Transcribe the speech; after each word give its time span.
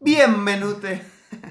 Bienvenute 0.00 1.02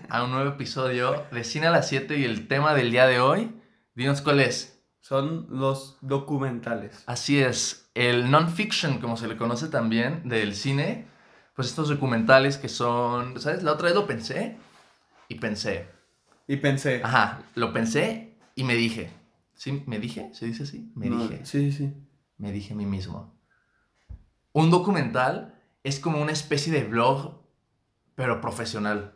a 0.07 0.23
un 0.23 0.31
nuevo 0.31 0.52
episodio 0.52 1.26
de 1.31 1.44
Cine 1.44 1.68
a 1.68 1.72
las 1.72 1.88
7 1.90 2.18
y 2.18 2.23
el 2.26 2.48
tema 2.48 2.73
del 2.75 2.91
día 2.91 3.07
de 3.07 3.19
hoy, 3.19 3.52
dinos 3.95 4.21
cuál 4.21 4.39
es. 4.39 4.79
Son 5.02 5.47
los 5.49 5.97
documentales. 6.02 7.04
Así 7.08 7.39
es, 7.39 7.89
el 7.96 8.29
non-fiction, 8.29 9.00
como 9.00 9.18
se 9.18 9.28
le 9.28 9.38
conoce 9.38 9.68
también, 9.68 10.28
del 10.29 10.55
cine, 10.55 11.08
pues 11.55 11.68
estos 11.70 11.89
documentales 11.89 12.58
que 12.58 12.70
son, 12.70 13.39
¿sabes? 13.42 13.63
La 13.63 13.73
otra 13.73 13.88
vez 13.88 13.95
lo 13.95 14.07
pensé 14.07 14.57
y 15.27 15.36
pensé. 15.36 15.88
Y 16.48 16.57
pensé. 16.57 17.02
Ajá, 17.04 17.43
lo 17.55 17.73
pensé 17.73 18.38
y 18.55 18.64
me 18.64 18.75
dije. 18.75 19.09
¿Sí? 19.55 19.84
¿Me 19.88 20.00
dije? 20.00 20.30
¿Se 20.34 20.46
dice 20.46 20.64
así? 20.64 20.91
Me 20.96 21.09
No, 21.09 21.27
dije. 21.27 21.46
Sí, 21.46 21.71
sí. 21.71 21.93
Me 22.38 22.52
dije 22.52 22.73
a 22.73 22.77
mí 22.77 22.86
mismo. 22.86 23.34
Un 24.54 24.70
documental 24.70 25.59
es 25.84 26.00
como 26.00 26.21
una 26.21 26.32
especie 26.32 26.71
de 26.71 26.84
blog, 26.84 27.45
pero 28.16 28.41
profesional. 28.41 29.13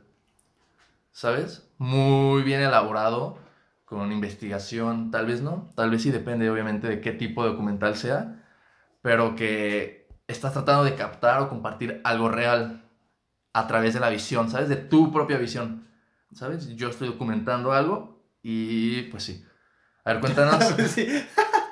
¿Sabes? 1.12 1.70
Muy 1.77 2.44
bien 2.44 2.62
elaborado, 2.62 3.39
con 3.85 4.12
investigación, 4.12 5.09
tal 5.09 5.25
vez 5.25 5.41
no, 5.41 5.72
tal 5.75 5.89
vez 5.89 6.03
sí 6.03 6.12
depende 6.12 6.49
obviamente 6.49 6.88
de 6.88 7.02
qué 7.02 7.12
tipo 7.12 7.44
de 7.44 7.49
documental 7.49 7.95
sea, 7.95 8.44
pero 9.02 9.35
que 9.35 10.08
estás 10.27 10.53
tratando 10.53 10.84
de 10.84 10.95
captar 10.95 11.41
o 11.41 11.49
compartir 11.49 11.99
algo 12.03 12.30
real 12.30 12.84
a 13.53 13.67
través 13.67 13.95
de 13.95 13.99
la 13.99 14.09
visión, 14.09 14.49
¿sabes? 14.52 14.70
De 14.70 14.75
tu 14.75 15.11
propia 15.11 15.38
visión, 15.38 15.88
¿sabes? 16.34 16.75
Yo 16.75 16.89
estoy 16.89 17.08
documentando 17.08 17.73
algo 17.73 18.22
y 18.44 19.03
pues 19.03 19.23
sí. 19.23 19.44
A 20.03 20.13
ver, 20.13 20.22
cuéntanos. 20.22 20.63
Sí. 20.88 21.08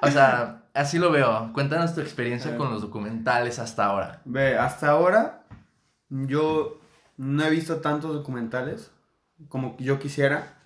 O 0.01 0.09
sea, 0.09 0.63
así 0.73 0.99
lo 0.99 1.11
veo. 1.11 1.51
Cuéntanos 1.53 1.95
tu 1.95 2.01
experiencia 2.01 2.55
con 2.57 2.71
los 2.71 2.81
documentales 2.81 3.59
hasta 3.59 3.85
ahora. 3.85 4.21
Ve, 4.25 4.57
hasta 4.57 4.89
ahora 4.89 5.43
yo 6.09 6.79
no 7.17 7.43
he 7.43 7.49
visto 7.49 7.77
tantos 7.77 8.13
documentales 8.13 8.91
como 9.49 9.75
yo 9.77 9.99
quisiera. 9.99 10.59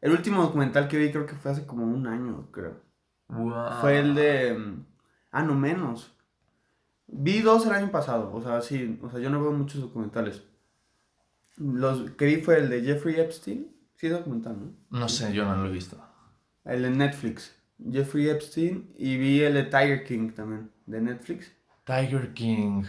El 0.00 0.12
último 0.12 0.42
documental 0.42 0.88
que 0.88 0.98
vi 0.98 1.10
creo 1.10 1.26
que 1.26 1.36
fue 1.36 1.50
hace 1.50 1.66
como 1.66 1.84
un 1.84 2.06
año, 2.06 2.50
creo. 2.50 2.82
Wow. 3.28 3.80
Fue 3.80 3.98
el 3.98 4.14
de... 4.14 4.76
Ah, 5.30 5.42
no 5.42 5.54
menos. 5.54 6.14
Vi 7.06 7.40
dos 7.40 7.66
el 7.66 7.72
año 7.72 7.90
pasado, 7.90 8.32
o 8.34 8.42
sea, 8.42 8.60
sí, 8.60 8.98
o 9.02 9.10
sea, 9.10 9.18
yo 9.18 9.30
no 9.30 9.40
veo 9.40 9.52
muchos 9.52 9.80
documentales. 9.80 10.42
Los 11.56 12.10
que 12.12 12.26
vi 12.26 12.36
fue 12.42 12.58
el 12.58 12.68
de 12.68 12.82
Jeffrey 12.82 13.18
Epstein, 13.18 13.74
sí 13.96 14.08
documental, 14.08 14.56
¿no? 14.58 14.98
No 14.98 15.08
sé, 15.08 15.32
yo 15.32 15.44
no 15.44 15.56
lo 15.56 15.68
he 15.68 15.72
visto. 15.72 15.98
El 16.64 16.82
de 16.82 16.90
Netflix, 16.90 17.56
Jeffrey 17.90 18.28
Epstein, 18.28 18.92
y 18.96 19.16
vi 19.16 19.40
el 19.40 19.54
de 19.54 19.64
Tiger 19.64 20.04
King 20.04 20.32
también, 20.32 20.70
de 20.86 21.00
Netflix. 21.00 21.52
Tiger 21.84 22.34
King. 22.34 22.84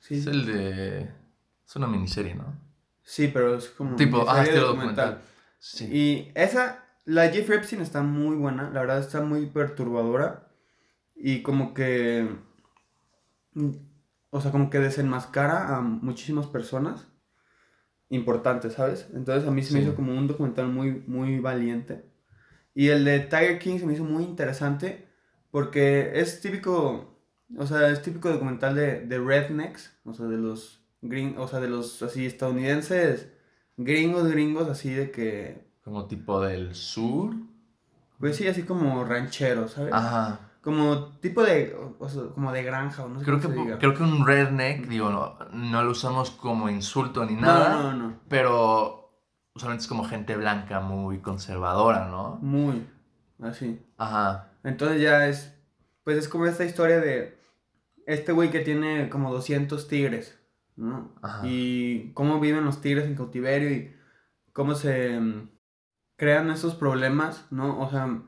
Sí, 0.00 0.16
Es 0.16 0.26
el 0.26 0.46
de. 0.46 1.19
Es 1.70 1.76
una 1.76 1.86
miniserie, 1.86 2.34
¿no? 2.34 2.44
sí 3.02 3.28
pero 3.32 3.54
es 3.56 3.68
como... 3.68 3.94
Tipo, 3.96 4.28
ah, 4.28 4.36
serie 4.38 4.50
estilo 4.50 4.66
documental. 4.68 5.20
Sí. 5.60 5.84
Y 5.84 6.32
esa, 6.34 6.84
la 7.04 7.28
Jeffrey 7.28 7.58
Epstein 7.58 7.80
está 7.82 8.02
muy 8.02 8.34
buena, 8.36 8.70
la 8.70 8.80
verdad 8.80 8.98
está 8.98 9.20
muy 9.20 9.46
perturbadora. 9.46 10.48
Y 11.14 11.42
como 11.42 11.74
que. 11.74 12.28
mm, 13.54 13.70
O 14.30 14.40
sea, 14.40 14.50
como 14.52 14.70
que 14.70 14.78
desenmascara 14.80 15.76
a 15.76 15.80
muchísimas 15.80 16.46
personas 16.46 17.06
importantes, 18.08 18.72
¿sabes? 18.74 19.08
Entonces 19.14 19.46
a 19.48 19.50
mí 19.52 19.62
se 19.62 19.72
me 19.74 19.80
Sí. 19.80 19.86
hizo 19.86 19.94
como 19.96 20.16
un 20.16 20.26
documental 20.26 20.68
muy, 20.68 21.02
muy 21.06 21.38
valiente. 21.40 22.04
Y 22.74 22.88
el 22.88 23.04
de 23.04 23.20
Tiger 23.20 23.58
King 23.58 23.78
se 23.78 23.86
me 23.86 23.92
hizo 23.92 24.04
muy 24.04 24.24
interesante 24.24 25.08
porque 25.50 26.12
es 26.20 26.40
típico. 26.40 27.18
O 27.56 27.66
sea, 27.66 27.88
es 27.90 28.02
típico 28.02 28.30
documental 28.30 28.74
de, 28.74 29.06
de 29.06 29.18
rednecks, 29.18 29.92
o 30.04 30.14
sea, 30.14 30.26
de 30.26 30.36
los 30.36 30.79
o 31.36 31.48
sea, 31.48 31.60
de 31.60 31.68
los 31.68 32.02
así 32.02 32.26
estadounidenses, 32.26 33.28
gringos, 33.76 34.28
gringos, 34.30 34.68
así 34.68 34.90
de 34.90 35.10
que 35.10 35.66
Como 35.84 36.06
tipo 36.06 36.40
del 36.40 36.74
sur. 36.74 37.34
Pues 38.18 38.36
sí, 38.36 38.46
así 38.48 38.64
como 38.64 39.04
ranchero, 39.04 39.66
¿sabes? 39.68 39.92
Ajá. 39.94 40.40
Como 40.60 41.16
tipo 41.20 41.42
de, 41.42 41.74
o 41.98 42.06
sea, 42.08 42.24
como 42.34 42.52
de 42.52 42.62
granja, 42.62 43.04
o 43.04 43.08
no 43.08 43.18
sé 43.20 43.24
Creo 43.24 43.40
cómo 43.40 43.48
que, 43.48 43.54
se 43.60 43.64
diga. 43.64 43.78
creo 43.78 43.94
que 43.94 44.02
un 44.02 44.26
redneck, 44.26 44.86
digo, 44.88 45.08
no, 45.08 45.38
no 45.54 45.82
lo 45.82 45.90
usamos 45.92 46.30
como 46.30 46.68
insulto 46.68 47.24
ni 47.24 47.32
No, 47.34 47.40
nada. 47.40 47.82
no, 47.82 47.92
no, 47.94 48.20
Pero 48.28 49.10
usualmente 49.54 49.82
es 49.84 49.88
como 49.88 50.04
gente 50.04 50.36
blanca 50.36 50.80
muy 50.80 51.20
conservadora, 51.20 52.08
¿no? 52.08 52.38
muy, 52.42 52.86
así. 53.42 53.80
Ajá. 53.96 54.52
Entonces 54.62 55.00
ya 55.00 55.26
es, 55.28 55.54
pues 56.04 56.18
es 56.18 56.28
como 56.28 56.44
esta 56.44 56.66
historia 56.66 57.00
de 57.00 57.38
este 58.06 58.32
güey 58.32 58.50
que 58.50 58.60
tiene 58.60 59.08
como 59.08 59.32
200 59.32 59.88
tigres, 59.88 60.38
¿no? 60.76 61.14
Ajá. 61.22 61.42
Y 61.46 62.12
cómo 62.14 62.40
viven 62.40 62.64
los 62.64 62.80
tigres 62.80 63.06
en 63.06 63.16
cautiverio 63.16 63.70
y 63.70 63.94
cómo 64.52 64.74
se 64.74 65.18
mm, 65.18 65.50
crean 66.16 66.50
esos 66.50 66.74
problemas, 66.74 67.46
¿no? 67.50 67.80
O 67.80 67.90
sea, 67.90 68.22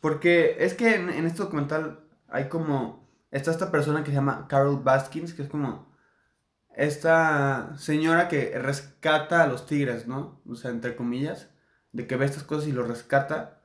porque 0.00 0.56
es 0.60 0.74
que 0.74 0.94
en, 0.94 1.10
en 1.10 1.26
este 1.26 1.42
documental 1.42 2.00
hay 2.28 2.48
como, 2.48 3.08
está 3.30 3.50
esta 3.50 3.70
persona 3.70 4.04
que 4.04 4.10
se 4.10 4.16
llama 4.16 4.46
Carol 4.48 4.82
Baskins, 4.82 5.34
que 5.34 5.42
es 5.42 5.48
como 5.48 5.88
esta 6.78 7.76
señora 7.76 8.28
que 8.28 8.56
rescata 8.58 9.42
a 9.42 9.48
los 9.48 9.66
tigres, 9.66 10.06
¿no? 10.06 10.40
O 10.48 10.54
sea, 10.54 10.70
entre 10.70 10.94
comillas, 10.94 11.50
de 11.92 12.06
que 12.06 12.16
ve 12.16 12.24
estas 12.24 12.44
cosas 12.44 12.68
y 12.68 12.72
los 12.72 12.86
rescata. 12.86 13.62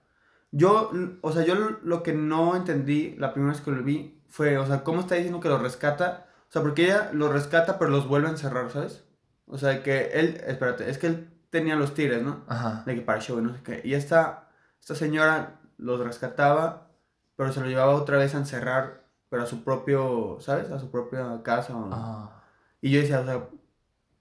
Yo, 0.52 0.92
o 1.22 1.32
sea, 1.32 1.46
yo 1.46 1.56
lo 1.84 2.04
que 2.04 2.14
no 2.14 2.56
entendí 2.56 3.16
la 3.18 3.34
primera 3.34 3.54
vez 3.54 3.62
que 3.62 3.72
lo 3.72 3.84
vi 3.84 4.20
fue, 4.30 4.58
o 4.58 4.66
sea, 4.66 4.84
cómo 4.84 5.02
está 5.02 5.16
diciendo 5.16 5.40
que 5.40 5.50
los 5.50 5.62
rescata. 5.62 6.28
O 6.54 6.56
sea, 6.56 6.62
porque 6.62 6.86
ella 6.86 7.10
los 7.14 7.32
rescata 7.32 7.80
pero 7.80 7.90
los 7.90 8.08
vuelve 8.08 8.28
a 8.28 8.32
encerrar, 8.32 8.70
¿sabes? 8.70 9.04
O 9.48 9.58
sea, 9.58 9.82
que 9.82 10.12
él, 10.14 10.40
espérate, 10.46 10.88
es 10.88 11.00
que 11.00 11.08
él 11.08 11.30
tenía 11.50 11.76
los 11.76 11.96
tigres, 11.96 12.22
¿no? 12.22 12.44
Ajá. 12.48 12.84
De 12.86 12.94
que 12.94 13.02
para 13.02 13.20
show 13.20 13.40
y 13.40 13.42
no 13.42 13.54
sé 13.56 13.62
qué. 13.64 13.82
Y 13.84 13.96
esta, 13.96 14.50
esta 14.80 14.94
señora 14.94 15.60
los 15.78 16.00
rescataba, 16.00 16.92
pero 17.36 17.52
se 17.52 17.60
los 17.60 17.70
llevaba 17.70 17.96
otra 17.96 18.18
vez 18.20 18.36
a 18.36 18.38
encerrar, 18.38 19.04
pero 19.30 19.42
a 19.42 19.46
su 19.48 19.64
propio, 19.64 20.38
¿sabes? 20.42 20.70
A 20.70 20.78
su 20.80 20.92
propia 20.92 21.42
casa. 21.44 21.76
o- 21.76 21.90
Ah. 21.92 22.44
y 22.82 22.92
yo 22.92 23.00
decía, 23.02 23.22
o 23.22 23.26
sea, 23.26 23.48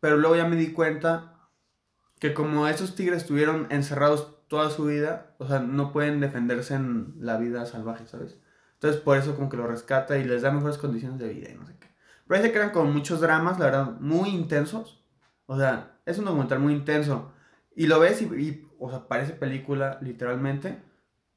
pero 0.00 0.16
luego 0.16 0.34
ya 0.36 0.46
me 0.46 0.56
di 0.56 0.72
cuenta 0.72 1.34
que 2.18 2.32
como 2.32 2.66
esos 2.66 2.94
tigres 2.94 3.18
estuvieron 3.22 3.66
encerrados 3.70 4.38
toda 4.48 4.70
su 4.70 4.86
vida, 4.86 5.34
o 5.38 5.46
sea, 5.46 5.58
no 5.60 5.92
pueden 5.92 6.20
defenderse 6.20 6.74
en 6.74 7.14
la 7.18 7.36
vida 7.36 7.66
salvaje, 7.66 8.06
¿sabes? 8.06 8.38
Entonces 8.74 9.00
por 9.02 9.18
eso 9.18 9.34
como 9.36 9.50
que 9.50 9.56
lo 9.58 9.66
rescata 9.66 10.16
y 10.16 10.24
les 10.24 10.40
da 10.42 10.50
mejores 10.50 10.78
condiciones 10.78 11.18
de 11.18 11.28
vida 11.28 11.50
y 11.50 11.54
no 11.56 11.66
sé 11.66 11.74
ahí 12.28 12.42
se 12.42 12.52
crean 12.52 12.70
como 12.70 12.90
muchos 12.90 13.20
dramas, 13.20 13.58
la 13.58 13.66
verdad, 13.66 14.00
muy 14.00 14.30
intensos. 14.30 15.04
O 15.46 15.56
sea, 15.58 16.00
es 16.06 16.18
un 16.18 16.24
documental 16.24 16.58
muy 16.60 16.72
intenso. 16.74 17.32
Y 17.74 17.86
lo 17.86 18.00
ves 18.00 18.22
y, 18.22 18.24
y, 18.26 18.66
o 18.78 18.90
sea, 18.90 19.08
parece 19.08 19.32
película 19.32 19.98
literalmente. 20.02 20.82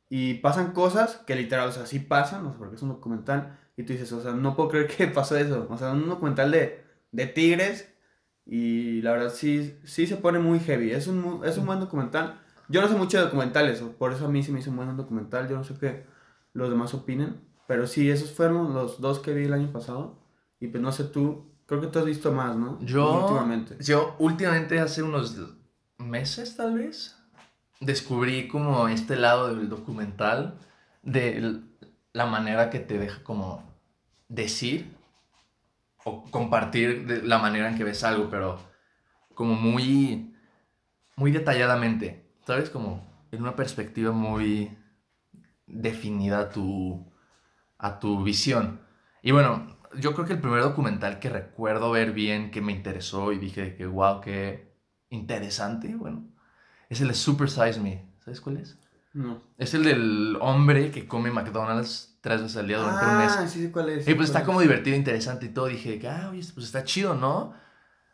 Y 0.09 0.35
pasan 0.35 0.71
cosas 0.73 1.17
que 1.25 1.35
literal, 1.35 1.69
o 1.69 1.71
sea, 1.71 1.85
sí 1.85 1.99
pasan, 1.99 2.45
o 2.45 2.49
sea, 2.49 2.57
porque 2.57 2.75
es 2.75 2.81
un 2.81 2.89
documental. 2.89 3.59
Y 3.77 3.83
tú 3.83 3.93
dices, 3.93 4.11
o 4.13 4.21
sea, 4.21 4.31
no 4.31 4.55
puedo 4.55 4.69
creer 4.69 4.87
que 4.97 5.07
pasó 5.07 5.37
eso. 5.37 5.67
O 5.69 5.77
sea, 5.77 5.91
un 5.91 6.09
documental 6.09 6.51
de, 6.51 6.83
de 7.11 7.27
tigres. 7.27 7.91
Y 8.45 9.01
la 9.01 9.13
verdad 9.13 9.31
sí, 9.33 9.79
sí 9.85 10.07
se 10.07 10.17
pone 10.17 10.39
muy 10.39 10.59
heavy. 10.59 10.91
Es 10.91 11.07
un, 11.07 11.41
es 11.45 11.57
un 11.57 11.65
buen 11.65 11.79
documental. 11.79 12.41
Yo 12.69 12.81
no 12.81 12.87
sé 12.87 12.95
mucho 12.95 13.17
de 13.17 13.25
documentales, 13.25 13.79
por 13.81 14.11
eso 14.11 14.25
a 14.25 14.29
mí 14.29 14.41
se 14.41 14.51
me 14.51 14.59
hizo 14.59 14.71
un 14.71 14.77
buen 14.77 14.95
documental. 14.97 15.47
Yo 15.49 15.55
no 15.57 15.63
sé 15.63 15.75
qué 15.79 16.05
los 16.53 16.69
demás 16.69 16.93
opinen. 16.93 17.41
Pero 17.67 17.87
sí, 17.87 18.09
esos 18.09 18.31
fueron 18.31 18.73
los 18.73 19.01
dos 19.01 19.19
que 19.19 19.33
vi 19.33 19.45
el 19.45 19.53
año 19.53 19.71
pasado. 19.71 20.24
Y 20.59 20.67
pues 20.67 20.81
no 20.81 20.91
sé 20.91 21.05
tú, 21.05 21.51
creo 21.65 21.81
que 21.81 21.87
tú 21.87 21.99
has 21.99 22.05
visto 22.05 22.31
más, 22.31 22.55
¿no? 22.55 22.79
Yo, 22.81 23.21
Últimamente. 23.23 23.77
yo 23.83 24.15
últimamente, 24.19 24.79
hace 24.79 25.03
unos 25.03 25.37
meses 25.97 26.55
tal 26.55 26.75
vez, 26.75 27.17
descubrí 27.79 28.47
como 28.47 28.87
este 28.87 29.15
lado 29.15 29.53
del 29.53 29.69
documental, 29.69 30.59
de 31.03 31.61
la 32.13 32.25
manera 32.25 32.69
que 32.69 32.79
te 32.79 32.97
deja 32.97 33.23
como 33.23 33.63
decir 34.27 34.95
o 36.03 36.23
compartir 36.31 37.05
de 37.05 37.21
la 37.23 37.37
manera 37.37 37.69
en 37.69 37.77
que 37.77 37.83
ves 37.83 38.03
algo, 38.03 38.29
pero 38.29 38.57
como 39.33 39.53
muy, 39.55 40.33
muy 41.15 41.31
detalladamente, 41.31 42.25
¿sabes? 42.45 42.69
Como 42.69 43.05
en 43.31 43.41
una 43.41 43.55
perspectiva 43.55 44.11
muy 44.11 44.75
definida 45.67 46.39
a 46.39 46.49
tu, 46.49 47.05
a 47.77 47.99
tu 47.99 48.23
visión. 48.23 48.81
Y 49.21 49.31
bueno, 49.31 49.74
yo 49.99 50.13
creo 50.13 50.25
que 50.25 50.33
el 50.33 50.41
primer 50.41 50.61
documental 50.61 51.19
que 51.19 51.29
recuerdo 51.29 51.91
ver 51.91 52.11
bien, 52.11 52.51
que 52.51 52.61
me 52.61 52.71
interesó 52.71 53.31
y 53.31 53.37
dije 53.37 53.75
que 53.75 53.85
wow, 53.85 54.21
qué 54.21 54.73
interesante, 55.09 55.95
bueno, 55.95 56.27
es 56.89 57.01
el 57.01 57.07
de 57.09 57.13
Super 57.13 57.49
Size 57.49 57.79
Me. 57.79 58.05
¿Sabes 58.19 58.41
cuál 58.41 58.57
es? 58.57 58.77
No. 59.13 59.41
Es 59.57 59.73
el 59.73 59.83
del 59.83 60.37
hombre 60.41 60.91
que 60.91 61.07
come 61.07 61.31
McDonald's 61.31 62.17
tres 62.21 62.41
veces 62.41 62.57
al 62.57 62.67
día 62.67 62.79
durante 62.79 63.05
un 63.05 63.17
mes. 63.17 63.35
Ah, 63.37 63.47
sí, 63.47 63.61
sí, 63.61 63.71
¿cuál 63.71 63.89
es? 63.89 64.07
Y 64.07 64.13
pues 64.13 64.29
está 64.29 64.39
¿Cuál 64.39 64.47
como 64.47 64.61
es? 64.61 64.67
divertido, 64.67 64.95
interesante 64.95 65.45
y 65.45 65.49
todo. 65.49 65.67
Dije, 65.67 66.01
ah, 66.09 66.29
oye, 66.31 66.41
pues 66.53 66.65
está 66.65 66.83
chido, 66.83 67.15
¿no? 67.15 67.53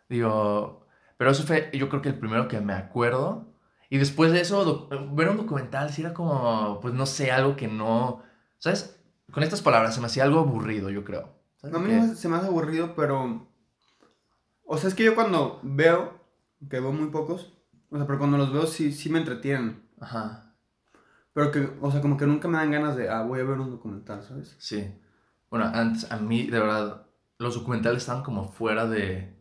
Digo, 0.09 0.85
pero 1.17 1.31
eso 1.31 1.43
fue, 1.43 1.71
yo 1.73 1.89
creo 1.89 2.01
que 2.01 2.09
el 2.09 2.19
primero 2.19 2.47
que 2.47 2.59
me 2.61 2.73
acuerdo. 2.73 3.47
Y 3.89 3.97
después 3.97 4.31
de 4.31 4.41
eso, 4.41 4.89
ver 5.11 5.29
un 5.29 5.37
documental, 5.37 5.91
sí 5.91 6.01
era 6.01 6.13
como, 6.13 6.79
pues 6.81 6.93
no 6.93 7.05
sé, 7.05 7.31
algo 7.31 7.55
que 7.55 7.67
no. 7.67 8.21
¿Sabes? 8.57 8.99
Con 9.31 9.43
estas 9.43 9.61
palabras 9.61 9.95
se 9.95 10.01
me 10.01 10.07
hacía 10.07 10.23
algo 10.23 10.39
aburrido, 10.39 10.89
yo 10.89 11.03
creo. 11.03 11.40
¿Sabes 11.61 11.73
No, 11.73 11.79
a 11.79 11.81
mí 11.81 11.93
no 11.93 12.15
se 12.15 12.27
me 12.27 12.35
hace 12.35 12.47
aburrido, 12.47 12.95
pero... 12.95 13.47
O 14.65 14.77
sea, 14.77 14.89
es 14.89 14.95
que 14.95 15.03
yo 15.03 15.15
cuando 15.15 15.59
veo 15.63 16.21
que 16.69 16.79
veo 16.79 16.91
muy 16.91 17.09
pocos. 17.09 17.53
O 17.89 17.97
sea, 17.97 18.05
pero 18.05 18.19
cuando 18.19 18.37
los 18.37 18.53
veo 18.53 18.67
sí, 18.67 18.91
sí 18.91 19.09
me 19.09 19.19
entretienen. 19.19 19.89
Ajá. 19.99 20.55
Pero 21.33 21.51
que, 21.51 21.77
o 21.79 21.91
sea, 21.91 22.01
como 22.01 22.17
que 22.17 22.27
nunca 22.27 22.47
me 22.47 22.57
dan 22.57 22.71
ganas 22.71 22.95
de, 22.95 23.09
ah, 23.09 23.23
voy 23.23 23.39
a 23.39 23.43
ver 23.43 23.59
un 23.59 23.71
documental, 23.71 24.23
¿sabes? 24.23 24.55
Sí. 24.59 24.93
Bueno, 25.49 25.65
antes, 25.65 26.11
a 26.11 26.17
mí, 26.17 26.47
de 26.47 26.59
verdad, 26.59 27.07
los 27.37 27.55
documentales 27.55 28.03
estaban 28.03 28.23
como 28.23 28.51
fuera 28.51 28.85
de, 28.87 29.35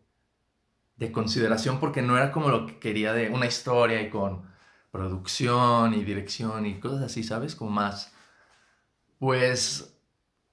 de 0.96 1.12
consideración 1.12 1.81
porque 1.81 2.02
no 2.02 2.16
era 2.16 2.32
como 2.32 2.49
lo 2.49 2.66
que 2.66 2.78
quería 2.78 3.12
de 3.12 3.31
una 3.31 3.46
historia 3.46 4.00
y 4.02 4.11
con 4.11 4.49
producción 4.90 5.94
y 5.94 6.05
dirección 6.05 6.66
y 6.66 6.81
cosas 6.81 7.02
así, 7.02 7.23
¿sabes? 7.23 7.55
Como 7.55 7.70
más, 7.70 8.12
pues, 9.19 10.00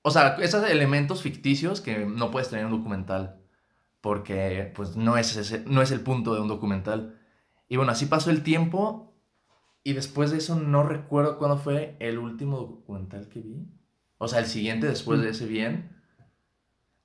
o 0.07 0.09
sea, 0.09 0.37
esos 0.39 0.63
elementos 0.69 1.21
ficticios 1.21 1.81
que 1.81 2.05
no 2.05 2.31
puedes 2.31 2.47
tener 2.47 2.65
en 2.65 2.71
un 2.71 2.79
documental 2.79 3.41
porque, 3.99 4.71
pues, 4.73 4.95
no 4.95 5.17
es, 5.17 5.35
ese, 5.35 5.65
no 5.65 5.81
es 5.81 5.91
el 5.91 5.99
punto 5.99 6.33
de 6.33 6.39
un 6.39 6.47
documental. 6.47 7.19
Y 7.67 7.75
bueno, 7.75 7.91
así 7.91 8.05
pasó 8.05 8.29
el 8.29 8.41
tiempo 8.41 9.13
y 9.83 9.91
después 9.91 10.31
de 10.31 10.37
eso 10.37 10.55
no 10.55 10.83
recuerdo 10.83 11.37
cuándo 11.37 11.57
fue 11.57 11.97
el 11.99 12.19
último 12.19 12.57
documental 12.57 13.27
que 13.27 13.41
vi. 13.41 13.67
O 14.17 14.29
sea, 14.29 14.39
el 14.39 14.45
siguiente 14.45 14.87
después 14.87 15.19
de 15.19 15.31
ese 15.31 15.45
bien. 15.45 15.93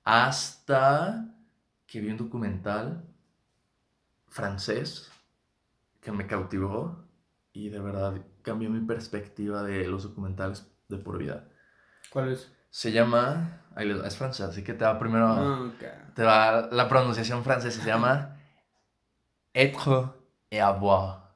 Hasta 0.05 1.35
que 1.85 1.99
vi 1.99 2.09
un 2.09 2.15
documental 2.15 3.03
francés 4.29 5.11
que 5.99 6.13
me 6.13 6.25
cautivó 6.25 7.03
y 7.51 7.67
de 7.67 7.79
verdad 7.81 8.25
cambió 8.43 8.69
mi 8.69 8.79
perspectiva 8.79 9.61
de 9.61 9.89
los 9.89 10.03
documentales 10.03 10.71
de 10.87 10.99
por 10.99 11.17
vida. 11.17 11.49
¿Cuál 12.09 12.31
es? 12.31 12.49
Se 12.75 12.91
llama, 12.91 13.59
es 13.77 14.17
francés, 14.17 14.47
así 14.47 14.63
que 14.63 14.73
te 14.73 14.83
va 14.83 14.97
primero, 14.97 15.27
Ah, 15.27 15.61
ok. 15.67 16.13
te 16.15 16.23
va 16.23 16.69
la 16.71 16.89
pronunciación 16.89 17.43
francesa, 17.43 17.79
se 17.83 17.87
llama 17.87 18.35
être 19.53 20.15
et 20.49 20.59
avoir. 20.59 21.35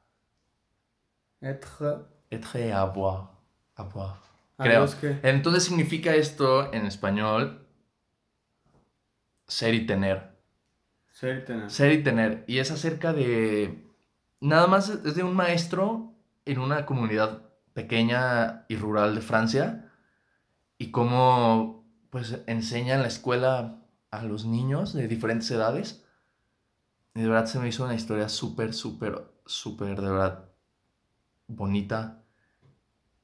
Être. 1.40 2.08
Être 2.32 2.56
et 2.56 2.74
avoir. 2.74 3.30
Avoir. 3.76 4.16
Ah, 4.58 4.64
Creo. 4.64 4.88
que- 5.00 5.20
Entonces 5.22 5.64
significa 5.66 6.16
esto 6.16 6.74
en 6.74 6.88
español 6.88 7.68
ser 9.48 9.76
y 9.76 9.86
tener. 9.86 10.36
Ser 11.12 11.38
y 11.38 11.46
tener. 11.46 11.70
Ser 11.70 11.92
y 11.94 12.04
tener. 12.04 12.44
Y 12.48 12.58
es 12.58 12.72
acerca 12.72 13.14
de... 13.14 13.84
Nada 14.40 14.66
más 14.66 14.90
es 14.90 15.14
de 15.14 15.22
un 15.24 15.36
maestro 15.36 16.14
en 16.46 16.58
una 16.58 16.88
comunidad 16.88 17.44
pequeña 17.74 18.66
y 18.70 18.76
rural 18.76 19.14
de 19.14 19.22
Francia 19.22 19.84
y 20.78 20.92
cómo 20.92 21.86
pues 22.10 22.40
enseña 22.48 22.96
en 22.96 23.02
la 23.02 23.08
escuela 23.08 23.82
a 24.12 24.24
los 24.24 24.46
niños 24.46 24.94
de 24.94 25.08
diferentes 25.08 25.50
edades. 25.52 26.04
Y 27.16 27.22
de 27.22 27.28
verdad 27.30 27.48
se 27.48 27.60
me 27.60 27.68
hizo 27.68 27.84
una 27.84 27.96
historia 27.96 28.30
súper, 28.30 28.74
súper, 28.74 29.22
súper, 29.46 30.00
de 30.02 30.10
verdad, 30.10 30.50
bonita. 31.48 32.24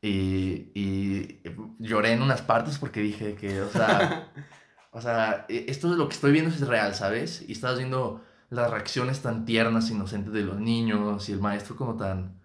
Y, 0.02 0.72
y 0.76 1.42
lloré 1.80 2.12
en 2.12 2.22
unas 2.22 2.42
partes 2.42 2.78
porque 2.78 3.00
dije 3.00 3.36
que, 3.36 3.62
o 3.62 3.70
sea, 3.70 4.32
o 4.92 5.00
sea, 5.02 5.46
e- 5.48 5.66
esto 5.70 5.92
es 5.92 5.98
lo 5.98 6.08
que 6.10 6.16
estoy 6.16 6.32
viendo 6.34 6.50
es 6.52 6.60
real, 6.68 6.94
¿sabes? 6.94 7.44
Y 7.48 7.54
estás 7.54 7.78
viendo 7.78 8.22
las 8.50 8.70
reacciones 8.70 9.22
tan 9.22 9.46
tiernas, 9.46 9.90
inocentes 9.90 10.34
de 10.34 10.42
los 10.42 10.60
niños 10.60 11.30
y 11.30 11.32
el 11.32 11.40
maestro 11.40 11.76
como 11.78 11.96
tan, 11.96 12.40
ta- 12.42 12.43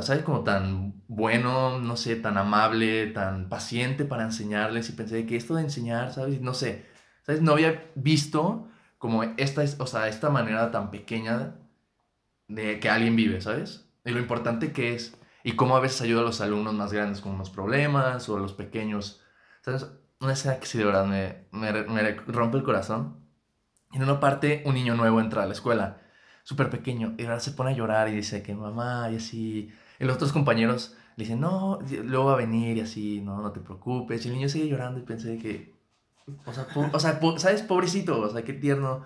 ¿sabes? 0.00 0.22
Como 0.24 0.42
tan 0.44 1.02
bueno, 1.08 1.78
no 1.78 1.96
sé, 1.96 2.16
tan 2.16 2.38
amable, 2.38 3.08
tan 3.08 3.48
paciente 3.48 4.04
para 4.04 4.24
enseñarles 4.24 4.88
y 4.88 4.92
pensé 4.92 5.26
que 5.26 5.36
esto 5.36 5.54
de 5.54 5.62
enseñar, 5.62 6.12
¿sabes? 6.12 6.40
No 6.40 6.54
sé, 6.54 6.86
¿sabes? 7.26 7.42
No 7.42 7.52
había 7.52 7.90
visto 7.94 8.68
como 8.98 9.22
esta, 9.24 9.62
es- 9.64 9.78
o 9.80 9.86
sea, 9.86 10.08
esta 10.08 10.30
manera 10.30 10.70
tan 10.70 10.90
pequeña 10.90 11.56
de 12.48 12.80
que 12.80 12.90
alguien 12.90 13.16
vive, 13.16 13.40
¿sabes? 13.40 13.88
Y 14.04 14.10
lo 14.10 14.18
importante 14.20 14.72
que 14.72 14.94
es 14.94 15.16
y 15.44 15.56
cómo 15.56 15.76
a 15.76 15.80
veces 15.80 16.02
ayuda 16.02 16.20
a 16.20 16.24
los 16.24 16.40
alumnos 16.40 16.74
más 16.74 16.92
grandes 16.92 17.20
con 17.20 17.32
unos 17.34 17.50
problemas 17.50 18.28
o 18.28 18.36
a 18.36 18.40
los 18.40 18.52
pequeños, 18.54 19.22
¿sabes? 19.62 19.86
Una 20.20 20.34
escena 20.34 20.58
que 20.60 20.66
sí 20.66 20.78
de 20.78 20.84
verdad 20.84 21.06
me, 21.06 21.46
me, 21.52 21.72
me 21.84 22.12
rompe 22.26 22.58
el 22.58 22.62
corazón. 22.64 23.18
En 23.92 24.02
una 24.04 24.20
parte 24.20 24.62
un 24.66 24.74
niño 24.74 24.96
nuevo 24.96 25.20
entra 25.20 25.44
a 25.44 25.46
la 25.46 25.54
escuela, 25.54 26.01
súper 26.42 26.70
pequeño, 26.70 27.14
y 27.18 27.22
ahora 27.24 27.40
se 27.40 27.52
pone 27.52 27.70
a 27.70 27.74
llorar 27.74 28.08
y 28.08 28.12
dice 28.12 28.42
que 28.42 28.54
mamá 28.54 29.08
y 29.12 29.16
así. 29.16 29.72
Y 29.98 30.04
los 30.04 30.16
otros 30.16 30.32
compañeros 30.32 30.96
le 31.16 31.24
dicen, 31.24 31.40
no, 31.40 31.78
luego 32.04 32.26
va 32.26 32.32
a 32.34 32.36
venir 32.36 32.76
y 32.78 32.80
así, 32.80 33.20
no, 33.20 33.40
no 33.42 33.52
te 33.52 33.60
preocupes. 33.60 34.24
Y 34.24 34.28
el 34.28 34.34
niño 34.34 34.48
sigue 34.48 34.68
llorando 34.68 34.98
y 35.00 35.02
pensé 35.04 35.38
que, 35.38 35.72
o 36.46 36.52
sea, 36.52 36.66
po- 36.68 36.88
o 36.92 36.98
sea 36.98 37.20
po- 37.20 37.38
¿sabes? 37.38 37.62
Pobrecito, 37.62 38.20
o 38.20 38.28
sea, 38.30 38.42
qué 38.42 38.52
tierno, 38.54 39.04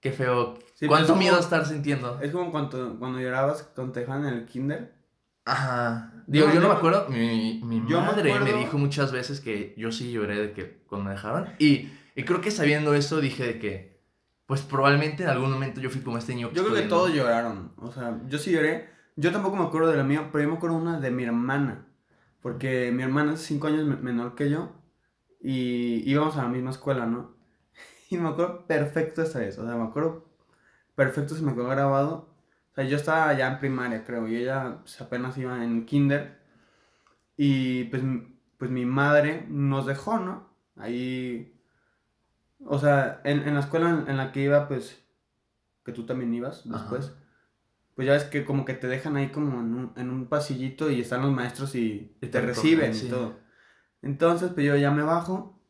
qué 0.00 0.12
feo. 0.12 0.58
Sí, 0.74 0.86
¿Cuánto 0.86 1.06
pero 1.08 1.14
es 1.14 1.18
miedo 1.20 1.34
como- 1.36 1.44
estar 1.44 1.66
sintiendo? 1.66 2.20
Es 2.20 2.32
como 2.32 2.50
cuando, 2.50 2.98
cuando 2.98 3.20
llorabas 3.20 3.62
cuando 3.74 3.92
te 3.92 4.00
dejaban 4.00 4.26
en 4.26 4.34
el 4.34 4.46
kinder. 4.46 4.94
Ajá. 5.44 6.12
Digo, 6.26 6.46
No, 6.48 6.54
yo 6.54 6.60
no 6.60 6.68
me 6.68 6.72
me- 6.74 6.78
acuerdo. 6.78 7.08
Mi, 7.08 7.60
mi 7.64 7.82
yo 7.88 8.00
me 8.00 8.06
madre 8.06 8.24
me, 8.24 8.32
acuerdo- 8.38 8.58
dijo 8.58 8.78
muchas 8.78 9.10
veces 9.12 9.40
que 9.40 9.74
yo 9.76 9.90
sí 9.92 10.12
lloré 10.12 10.36
de 10.40 10.52
que 10.52 10.82
cuando 10.88 11.06
me 11.08 11.14
dejaron. 11.14 11.48
Y, 11.58 11.90
y 12.14 12.22
creo 12.24 12.40
que 12.40 12.50
sabiendo 12.50 12.94
eso 12.94 13.20
dije 13.20 13.44
de 13.44 13.58
que, 13.58 13.91
pues 14.52 14.60
probablemente 14.60 15.22
en 15.22 15.30
algún 15.30 15.50
momento 15.50 15.80
yo 15.80 15.88
fui 15.88 16.02
como 16.02 16.18
este 16.18 16.34
niño 16.34 16.50
Yo 16.52 16.62
creo 16.62 16.74
que 16.74 16.82
todos 16.82 17.10
lloraron. 17.14 17.72
O 17.78 17.90
sea, 17.90 18.20
yo 18.28 18.36
sí 18.36 18.52
lloré. 18.52 18.90
Yo 19.16 19.32
tampoco 19.32 19.56
me 19.56 19.64
acuerdo 19.64 19.90
de 19.90 19.96
la 19.96 20.04
mía, 20.04 20.28
pero 20.30 20.44
yo 20.44 20.50
me 20.50 20.56
acuerdo 20.58 20.76
una 20.76 21.00
de 21.00 21.10
mi 21.10 21.24
hermana. 21.24 21.86
Porque 22.42 22.92
mi 22.92 23.02
hermana 23.02 23.32
es 23.32 23.40
5 23.40 23.68
años 23.68 23.86
me- 23.86 23.96
menor 23.96 24.34
que 24.34 24.50
yo. 24.50 24.72
Y 25.40 26.02
íbamos 26.06 26.36
a 26.36 26.42
la 26.42 26.48
misma 26.50 26.68
escuela, 26.68 27.06
¿no? 27.06 27.34
Y 28.10 28.18
me 28.18 28.28
acuerdo 28.28 28.66
perfecto 28.66 29.22
esta 29.22 29.38
vez. 29.38 29.58
O 29.58 29.64
sea, 29.66 29.74
me 29.74 29.84
acuerdo 29.84 30.28
perfecto, 30.94 31.34
se 31.34 31.40
me 31.40 31.54
quedó 31.54 31.68
grabado. 31.68 32.28
O 32.72 32.74
sea, 32.74 32.84
yo 32.84 32.96
estaba 32.98 33.32
ya 33.32 33.52
en 33.52 33.58
primaria, 33.58 34.04
creo. 34.04 34.28
Y 34.28 34.36
ella 34.36 34.80
pues, 34.82 35.00
apenas 35.00 35.38
iba 35.38 35.64
en 35.64 35.86
kinder. 35.86 36.42
Y 37.38 37.84
pues, 37.84 38.02
pues 38.58 38.70
mi 38.70 38.84
madre 38.84 39.46
nos 39.48 39.86
dejó, 39.86 40.18
¿no? 40.18 40.50
Ahí. 40.76 41.51
O 42.66 42.78
sea, 42.78 43.20
en, 43.24 43.46
en 43.46 43.54
la 43.54 43.60
escuela 43.60 43.90
en, 43.90 44.08
en 44.08 44.16
la 44.16 44.32
que 44.32 44.42
iba, 44.42 44.68
pues. 44.68 45.02
Que 45.84 45.92
tú 45.92 46.06
también 46.06 46.32
ibas 46.34 46.68
después. 46.68 47.06
Ajá. 47.06 47.16
Pues 47.94 48.06
ya 48.06 48.14
ves 48.14 48.24
que 48.24 48.44
como 48.44 48.64
que 48.64 48.74
te 48.74 48.86
dejan 48.86 49.16
ahí 49.16 49.30
como 49.30 49.60
en 49.60 49.74
un, 49.74 49.92
en 49.96 50.10
un 50.10 50.26
pasillito 50.28 50.90
y 50.90 51.00
están 51.00 51.22
los 51.22 51.32
maestros 51.32 51.74
y, 51.74 52.16
Y 52.20 52.26
te 52.28 52.40
reciben 52.40 52.94
sí. 52.94 53.06
y 53.06 53.10
todo. 53.10 53.40
Entonces, 54.00 54.50
pues 54.54 54.66
yo 54.66 54.76
ya 54.76 54.90
me 54.90 55.02
bajo 55.02 55.60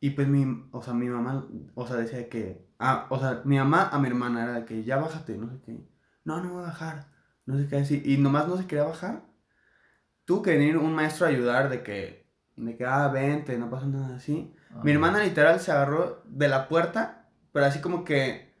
y 0.00 0.10
pues 0.10 0.28
mi, 0.28 0.68
o 0.72 0.82
sea, 0.82 0.94
mi 0.94 1.08
mamá, 1.08 1.48
o 1.74 1.86
sea, 1.86 1.96
decía 1.96 2.28
que, 2.28 2.68
ah, 2.78 3.06
o 3.10 3.18
sea, 3.18 3.42
mi 3.44 3.56
mamá 3.58 3.88
a 3.88 3.98
mi 3.98 4.08
hermana 4.08 4.44
era 4.44 4.52
de 4.60 4.64
que 4.64 4.84
ya 4.84 4.98
bájate, 4.98 5.36
no 5.38 5.50
sé 5.50 5.60
qué. 5.64 5.88
No, 6.24 6.42
no 6.42 6.50
voy 6.54 6.62
a 6.64 6.66
bajar, 6.66 7.10
no 7.46 7.56
sé 7.58 7.68
qué 7.68 7.76
decir. 7.76 8.06
Y 8.06 8.18
nomás 8.18 8.46
no 8.48 8.56
se 8.56 8.66
quería 8.66 8.84
bajar. 8.84 9.24
Tuvo 10.24 10.42
que 10.42 10.52
venir 10.52 10.76
un 10.76 10.94
maestro 10.94 11.26
a 11.26 11.30
ayudar 11.30 11.68
de 11.70 11.82
que, 11.82 12.30
de 12.56 12.76
que, 12.76 12.84
ah, 12.84 13.08
vente, 13.08 13.58
no 13.58 13.70
pasa 13.70 13.86
nada 13.86 14.16
así. 14.16 14.54
Mi 14.82 14.90
Ah. 14.90 14.94
hermana 14.94 15.20
literal 15.22 15.60
se 15.60 15.72
agarró 15.72 16.22
de 16.26 16.48
la 16.48 16.68
puerta, 16.68 17.26
pero 17.52 17.66
así 17.66 17.80
como 17.80 18.04
que, 18.04 18.54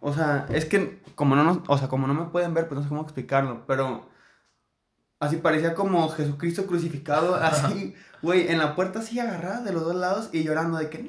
o 0.00 0.12
sea, 0.12 0.46
es 0.50 0.64
que 0.64 1.02
como 1.14 1.36
no 1.36 1.44
nos, 1.44 1.58
o 1.68 1.78
sea, 1.78 1.88
como 1.88 2.06
no 2.06 2.14
me 2.14 2.26
pueden 2.26 2.54
ver, 2.54 2.66
pues 2.68 2.76
no 2.78 2.82
sé 2.82 2.88
cómo 2.88 3.02
explicarlo, 3.02 3.66
pero 3.66 4.08
así 5.20 5.36
parecía 5.36 5.74
como 5.74 6.08
Jesucristo 6.08 6.66
crucificado, 6.66 7.34
así, 7.80 7.94
güey, 8.22 8.48
en 8.48 8.58
la 8.58 8.74
puerta 8.74 8.98
así 9.00 9.18
agarrada 9.20 9.62
de 9.62 9.72
los 9.72 9.82
dos 9.84 9.94
lados 9.96 10.30
y 10.32 10.42
llorando 10.44 10.78
de 10.78 10.90
que, 10.90 11.02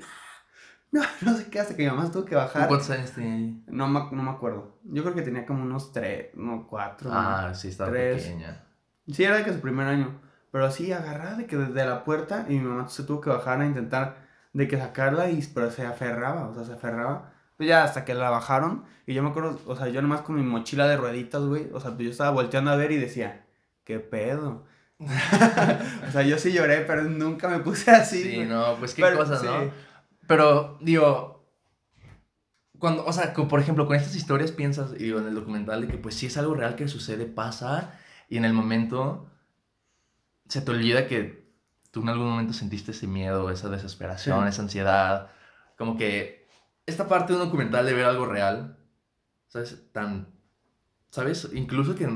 no, 0.91 1.01
no, 1.01 1.01
no 1.21 1.37
sé 1.37 1.49
qué, 1.49 1.59
hasta 1.59 1.75
que 1.75 1.83
mi 1.83 1.89
mamá 1.89 2.09
tuvo 2.11 2.23
que 2.25 2.31
¿Tú 2.31 2.37
bajar. 2.37 2.67
¿Cuántos 2.67 2.89
años 2.89 3.11
tenía 3.11 3.33
ahí? 3.33 3.63
No, 3.67 3.87
me- 3.87 4.09
no 4.11 4.23
me 4.23 4.31
acuerdo. 4.31 4.77
Yo 4.83 5.03
creo 5.03 5.13
que 5.15 5.21
tenía 5.21 5.45
como 5.45 5.63
unos 5.63 5.91
tres, 5.91 6.27
no, 6.35 6.65
cuatro. 6.67 7.09
Ah, 7.13 7.53
sí, 7.53 7.67
estaba 7.69 7.89
Tres. 7.91 8.23
pequeña. 8.23 8.63
Sí, 9.11 9.23
era 9.23 9.37
de 9.37 9.43
que 9.43 9.53
su 9.53 9.59
primer 9.59 9.87
año. 9.87 10.19
Pero 10.51 10.65
así 10.65 10.91
agarrada 10.91 11.35
de 11.35 11.45
que 11.45 11.57
desde 11.57 11.85
la 11.85 12.03
puerta 12.03 12.45
y 12.47 12.53
mi 12.53 12.61
mamá 12.61 12.89
se 12.89 13.03
tuvo 13.03 13.21
que 13.21 13.29
bajar 13.29 13.61
a 13.61 13.65
intentar 13.65 14.27
de 14.53 14.67
que 14.67 14.77
sacarla 14.77 15.29
y 15.29 15.41
pero 15.53 15.69
se 15.69 15.85
aferraba, 15.85 16.47
o 16.47 16.53
sea, 16.53 16.63
se 16.63 16.73
aferraba. 16.73 17.33
Pues 17.57 17.69
ya 17.69 17.83
hasta 17.83 18.05
que 18.05 18.13
la 18.13 18.29
bajaron 18.29 18.85
y 19.05 19.13
yo 19.13 19.23
me 19.23 19.29
acuerdo, 19.29 19.59
o 19.65 19.75
sea, 19.75 19.87
yo 19.87 20.01
nomás 20.01 20.21
con 20.21 20.35
mi 20.35 20.43
mochila 20.43 20.87
de 20.87 20.97
rueditas, 20.97 21.41
güey, 21.41 21.69
o 21.73 21.79
sea, 21.79 21.91
pues 21.91 22.05
yo 22.05 22.11
estaba 22.11 22.31
volteando 22.31 22.71
a 22.71 22.75
ver 22.75 22.91
y 22.91 22.97
decía, 22.97 23.45
¿qué 23.83 23.99
pedo? 23.99 24.65
o 24.99 26.11
sea, 26.11 26.23
yo 26.23 26.37
sí 26.37 26.51
lloré, 26.51 26.81
pero 26.81 27.03
nunca 27.03 27.47
me 27.47 27.59
puse 27.59 27.91
así. 27.91 28.23
Sí, 28.23 28.35
güey. 28.35 28.47
no, 28.47 28.75
pues 28.79 28.93
qué 28.93 29.03
Pero, 29.03 29.17
cosas, 29.17 29.41
sí. 29.41 29.45
¿no? 29.45 29.71
Pero, 30.27 30.77
digo, 30.81 31.37
cuando, 32.79 33.05
o 33.05 33.13
sea, 33.13 33.33
por 33.33 33.59
ejemplo, 33.59 33.85
con 33.87 33.95
estas 33.95 34.15
historias 34.15 34.51
piensas, 34.51 34.93
digo, 34.93 35.19
en 35.19 35.27
el 35.27 35.35
documental, 35.35 35.81
de 35.81 35.87
que 35.87 35.97
pues 35.97 36.15
sí 36.15 36.25
es 36.25 36.37
algo 36.37 36.55
real 36.55 36.75
que 36.75 36.87
sucede, 36.87 37.25
pasa, 37.25 37.97
y 38.29 38.37
en 38.37 38.45
el 38.45 38.53
momento 38.53 39.29
se 40.47 40.61
te 40.61 40.71
olvida 40.71 41.07
que 41.07 41.47
tú 41.91 42.01
en 42.01 42.09
algún 42.09 42.29
momento 42.29 42.53
sentiste 42.53 42.91
ese 42.91 43.07
miedo, 43.07 43.49
esa 43.49 43.69
desesperación, 43.69 44.43
Sí. 44.43 44.49
esa 44.49 44.61
ansiedad, 44.61 45.29
como 45.77 45.97
que 45.97 46.47
esta 46.85 47.07
parte 47.07 47.33
de 47.33 47.39
un 47.39 47.45
documental 47.45 47.85
de 47.85 47.93
ver 47.93 48.05
algo 48.05 48.25
real, 48.25 48.77
¿sabes? 49.47 49.91
Tan, 49.91 50.27
¿sabes? 51.11 51.49
Incluso 51.53 51.95
que 51.95 52.07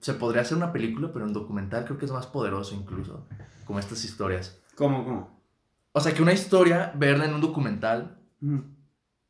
se 0.00 0.14
podría 0.14 0.42
hacer 0.42 0.56
una 0.56 0.72
película, 0.72 1.10
pero 1.12 1.24
un 1.24 1.32
documental 1.32 1.84
creo 1.84 1.98
que 1.98 2.04
es 2.06 2.12
más 2.12 2.26
poderoso 2.26 2.74
incluso, 2.74 3.26
como 3.66 3.78
estas 3.78 4.04
historias. 4.04 4.58
¿Cómo, 4.76 5.04
cómo? 5.04 5.40
O 5.92 6.00
sea, 6.00 6.14
que 6.14 6.22
una 6.22 6.32
historia, 6.32 6.92
verla 6.94 7.24
en 7.24 7.34
un 7.34 7.40
documental, 7.40 8.18
Ujú. 8.40 8.64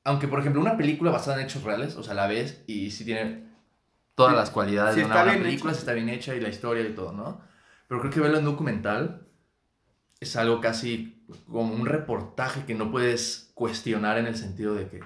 aunque 0.04 0.28
por 0.28 0.40
ejemplo 0.40 0.60
una 0.60 0.76
película 0.76 1.10
basada 1.10 1.38
en 1.40 1.46
hechos 1.46 1.62
reales, 1.62 1.96
o 1.96 2.02
sea, 2.02 2.14
la 2.14 2.26
ves 2.26 2.62
y 2.66 2.90
sí 2.90 3.04
tiene 3.04 3.48
todas 4.14 4.32
Sí, 4.32 4.36
las 4.38 4.50
cualidades 4.50 4.94
sí 4.94 5.00
de 5.00 5.06
una 5.06 5.24
película, 5.24 5.72
si 5.72 5.80
está 5.80 5.92
bien 5.94 6.08
hecha 6.10 6.34
y 6.34 6.40
la 6.40 6.50
historia 6.50 6.86
y 6.86 6.94
todo, 6.94 7.12
¿no? 7.12 7.40
Pero 7.90 8.02
creo 8.02 8.12
que 8.12 8.20
verlo 8.20 8.38
en 8.38 8.44
documental 8.44 9.26
es 10.20 10.36
algo 10.36 10.60
casi 10.60 11.24
como 11.50 11.74
un 11.74 11.86
reportaje 11.86 12.64
que 12.64 12.76
no 12.76 12.92
puedes 12.92 13.50
cuestionar 13.54 14.16
en 14.16 14.26
el 14.26 14.36
sentido 14.36 14.74
de 14.76 14.86
que 14.88 15.00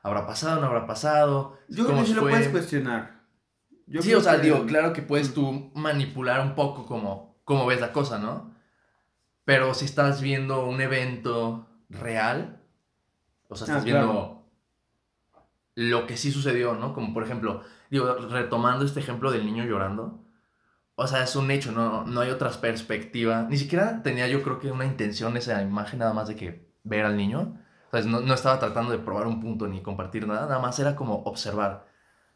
habrá 0.00 0.24
pasado, 0.24 0.60
no 0.60 0.68
habrá 0.68 0.86
pasado, 0.86 1.58
Yo 1.68 1.86
creo 1.86 1.98
que 1.98 2.06
sí 2.06 2.14
lo 2.14 2.20
puedes 2.20 2.48
cuestionar. 2.50 3.20
Yo 3.88 4.00
sí, 4.00 4.14
o 4.14 4.20
sea, 4.20 4.36
que- 4.36 4.42
digo, 4.42 4.64
claro 4.64 4.92
que 4.92 5.02
puedes 5.02 5.34
tú 5.34 5.72
manipular 5.74 6.40
un 6.40 6.54
poco 6.54 6.86
como, 6.86 7.34
como 7.42 7.66
ves 7.66 7.80
la 7.80 7.90
cosa, 7.92 8.20
¿no? 8.20 8.54
Pero 9.44 9.74
si 9.74 9.84
estás 9.84 10.22
viendo 10.22 10.66
un 10.66 10.80
evento 10.80 11.66
real, 11.90 12.60
o 13.48 13.56
sea, 13.56 13.66
Ah, 13.66 13.78
estás 13.78 13.84
claro. 13.84 14.06
viendo 14.06 14.44
lo 15.74 16.06
que 16.06 16.16
sí 16.16 16.30
sucedió, 16.30 16.76
¿no? 16.76 16.94
Como 16.94 17.12
por 17.12 17.24
ejemplo, 17.24 17.62
digo, 17.90 18.14
retomando 18.30 18.84
este 18.84 19.00
ejemplo 19.00 19.32
del 19.32 19.44
niño 19.44 19.64
llorando, 19.64 20.20
o 20.96 21.06
sea, 21.06 21.22
es 21.24 21.34
un 21.36 21.50
hecho, 21.50 21.72
no, 21.72 22.04
no 22.04 22.20
hay 22.20 22.30
otras 22.30 22.58
perspectivas. 22.58 23.48
Ni 23.48 23.56
siquiera 23.56 24.02
tenía 24.02 24.28
yo 24.28 24.42
creo 24.42 24.58
que 24.60 24.70
una 24.70 24.84
intención 24.84 25.36
esa 25.36 25.60
imagen 25.62 25.98
nada 26.00 26.12
más 26.12 26.28
de 26.28 26.36
que 26.36 26.68
ver 26.84 27.04
al 27.04 27.16
niño. 27.16 27.58
¿Sabes? 27.90 28.06
No, 28.06 28.20
no 28.20 28.34
estaba 28.34 28.58
tratando 28.58 28.92
de 28.92 28.98
probar 28.98 29.26
un 29.26 29.40
punto 29.40 29.66
ni 29.66 29.82
compartir 29.82 30.26
nada, 30.26 30.42
nada 30.46 30.58
más 30.58 30.78
era 30.78 30.96
como 30.96 31.22
observar. 31.24 31.86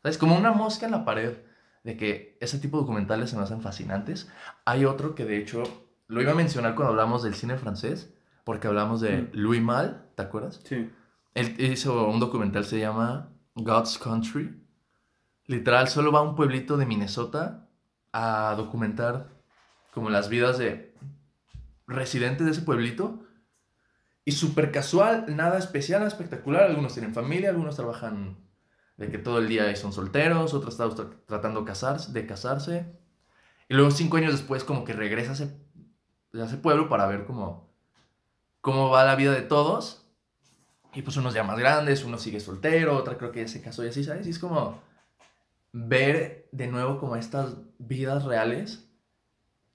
¿Sabes? 0.03 0.19
Como 0.19 0.37
una 0.37 0.53
mosca 0.53 0.87
en 0.87 0.93
la 0.93 1.05
pared. 1.05 1.39
De 1.85 1.97
que 1.97 2.37
ese 2.41 2.59
tipo 2.59 2.77
de 2.77 2.83
documentales 2.83 3.31
se 3.31 3.37
me 3.37 3.43
hacen 3.43 3.63
fascinantes. 3.63 4.29
Hay 4.65 4.85
otro 4.85 5.15
que 5.15 5.25
de 5.25 5.39
hecho 5.39 5.63
lo 6.09 6.21
iba 6.21 6.33
a 6.33 6.35
mencionar 6.35 6.75
cuando 6.75 6.91
hablamos 6.91 7.23
del 7.23 7.35
cine 7.35 7.57
francés, 7.57 8.13
porque 8.45 8.67
hablamos 8.67 9.01
de 9.01 9.23
Mm. 9.23 9.29
Louis 9.33 9.63
Malle, 9.63 9.95
¿te 10.17 10.23
acuerdas? 10.23 10.61
Sí. 10.65 10.91
Él 11.35 11.55
hizo 11.61 12.09
un 12.09 12.19
documental, 12.19 12.65
se 12.65 12.81
llama 12.81 13.31
God's 13.55 13.99
Country. 13.99 14.61
Literal, 15.47 15.89
solo 15.89 16.11
va 16.13 16.19
a 16.19 16.23
un 16.23 16.35
pueblito 16.35 16.77
de 16.77 16.87
Minnesota 16.87 17.68
a 18.13 18.55
documentar 18.57 19.29
como 19.93 20.11
las 20.11 20.29
vidas 20.29 20.59
de 20.59 20.95
residentes 21.87 22.45
de 22.47 22.53
ese 22.53 22.63
pueblito. 22.63 23.25
Y 24.25 24.33
súper 24.33 24.71
casual, 24.73 25.25
nada 25.37 25.59
especial, 25.59 26.01
nada 26.01 26.09
espectacular. 26.09 26.65
Algunos 26.65 26.93
tienen 26.93 27.15
familia, 27.15 27.49
algunos 27.49 27.77
trabajan 27.77 28.37
de 28.99 29.09
que 29.11 29.19
todo 29.19 29.39
el 29.39 29.49
día 29.49 29.75
son 29.77 29.93
solteros, 29.93 30.53
otros 30.55 30.75
están 30.75 30.91
tra- 30.91 31.17
tratando 31.25 31.61
de 31.63 32.27
casarse. 32.27 32.99
Y 33.69 33.75
luego 33.75 33.91
cinco 33.91 34.19
años 34.19 34.33
después 34.33 34.65
como 34.65 34.85
que 34.85 34.93
regresa 34.93 35.31
a 35.31 35.35
ese, 35.35 35.57
a 36.35 36.45
ese 36.45 36.57
pueblo 36.59 36.89
para 36.89 37.07
ver 37.07 37.25
cómo, 37.25 37.73
cómo 38.61 38.91
va 38.91 39.05
la 39.05 39.17
vida 39.17 39.33
de 39.33 39.43
todos. 39.43 40.05
Y 40.93 41.03
pues 41.03 41.17
unos 41.17 41.33
ya 41.33 41.45
más 41.45 41.59
grandes, 41.59 42.05
uno 42.05 42.19
sigue 42.19 42.41
soltero, 42.41 42.97
otra 42.97 43.17
creo 43.17 43.31
que 43.31 43.41
ya 43.43 43.49
se 43.49 43.63
casó 43.63 43.85
y 43.85 43.89
así, 43.89 44.05
¿sabes? 44.05 44.27
Y 44.27 44.31
es 44.31 44.39
como 44.39 44.83
ver 45.73 46.49
de 46.53 46.67
nuevo 46.69 46.99
como 46.99 47.17
estas 47.17 47.57
vidas 47.79 48.25
reales, 48.25 48.89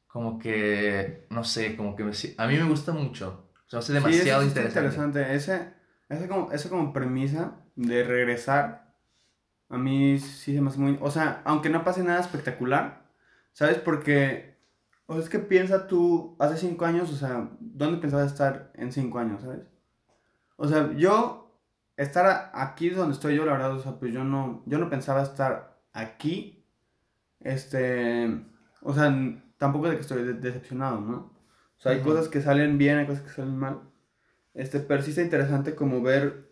como 0.08 0.38
que, 0.40 1.28
no 1.30 1.44
sé, 1.44 1.76
como 1.76 1.96
que 1.96 2.04
me 2.04 2.12
a 2.38 2.48
mí 2.48 2.58
me 2.58 2.64
gusta 2.70 2.92
mucho. 2.94 3.50
Se 3.68 3.78
me 3.78 3.80
hace 3.80 3.94
Sí, 3.94 3.98
eso 3.98 4.06
demasiado 4.08 4.42
sí 4.42 4.48
está 4.50 4.62
interesante. 4.62 5.20
interesante. 5.22 5.36
Ese, 5.36 5.74
ese, 6.10 6.28
como, 6.28 6.52
ese 6.52 6.70
como 6.70 6.94
premisa 6.94 7.58
de 7.76 8.04
regresar, 8.04 8.96
a 9.70 9.78
mí 9.78 10.20
sí 10.20 10.54
se 10.56 10.62
me 10.62 10.70
hace 10.70 10.80
muy... 10.80 10.98
O 11.02 11.12
sea, 11.12 11.42
aunque 11.46 11.70
no 11.70 11.84
pase 11.84 12.04
nada 12.04 12.20
espectacular, 12.22 13.10
¿sabes? 13.54 13.78
Porque, 13.80 14.58
o 15.08 15.14
sea, 15.14 15.24
es 15.24 15.30
que 15.30 15.40
piensa 15.40 15.88
tú, 15.88 16.36
hace 16.40 16.58
cinco 16.58 16.86
años, 16.86 17.12
o 17.12 17.16
sea, 17.16 17.50
¿dónde 17.60 17.98
pensabas 18.00 18.28
estar 18.32 18.72
en 18.76 18.92
cinco 18.92 19.20
años, 19.20 19.42
¿sabes? 19.42 19.62
O 20.58 20.68
sea, 20.68 20.92
yo, 20.94 21.60
estar 21.98 22.52
aquí 22.54 22.90
donde 22.90 23.14
estoy 23.14 23.36
yo, 23.36 23.46
la 23.46 23.54
verdad, 23.54 23.74
o 23.76 23.82
sea, 23.82 23.94
pues 24.00 24.14
yo 24.14 24.24
no, 24.24 24.64
yo 24.66 24.78
no 24.80 24.90
pensaba 24.90 25.24
estar 25.24 25.73
aquí, 25.94 26.66
este, 27.40 28.46
o 28.82 28.94
sea, 28.94 29.14
tampoco 29.58 29.90
de 29.90 29.96
que 29.96 30.02
estoy 30.02 30.24
de- 30.24 30.34
decepcionado, 30.34 31.02
¿no? 31.02 31.16
O 31.78 31.82
sea, 31.84 31.92
hay 31.94 32.02
cosas 32.02 32.28
que 32.30 32.42
salen 32.42 32.78
bien, 32.78 32.98
hay 32.98 33.06
cosas 33.06 33.24
que 33.24 33.30
salen 33.30 33.58
mal. 33.58 33.82
Este, 34.54 34.80
pero 34.80 35.02
sí 35.02 35.10
está 35.10 35.22
interesante 35.22 35.76
como 35.76 36.02
ver 36.02 36.50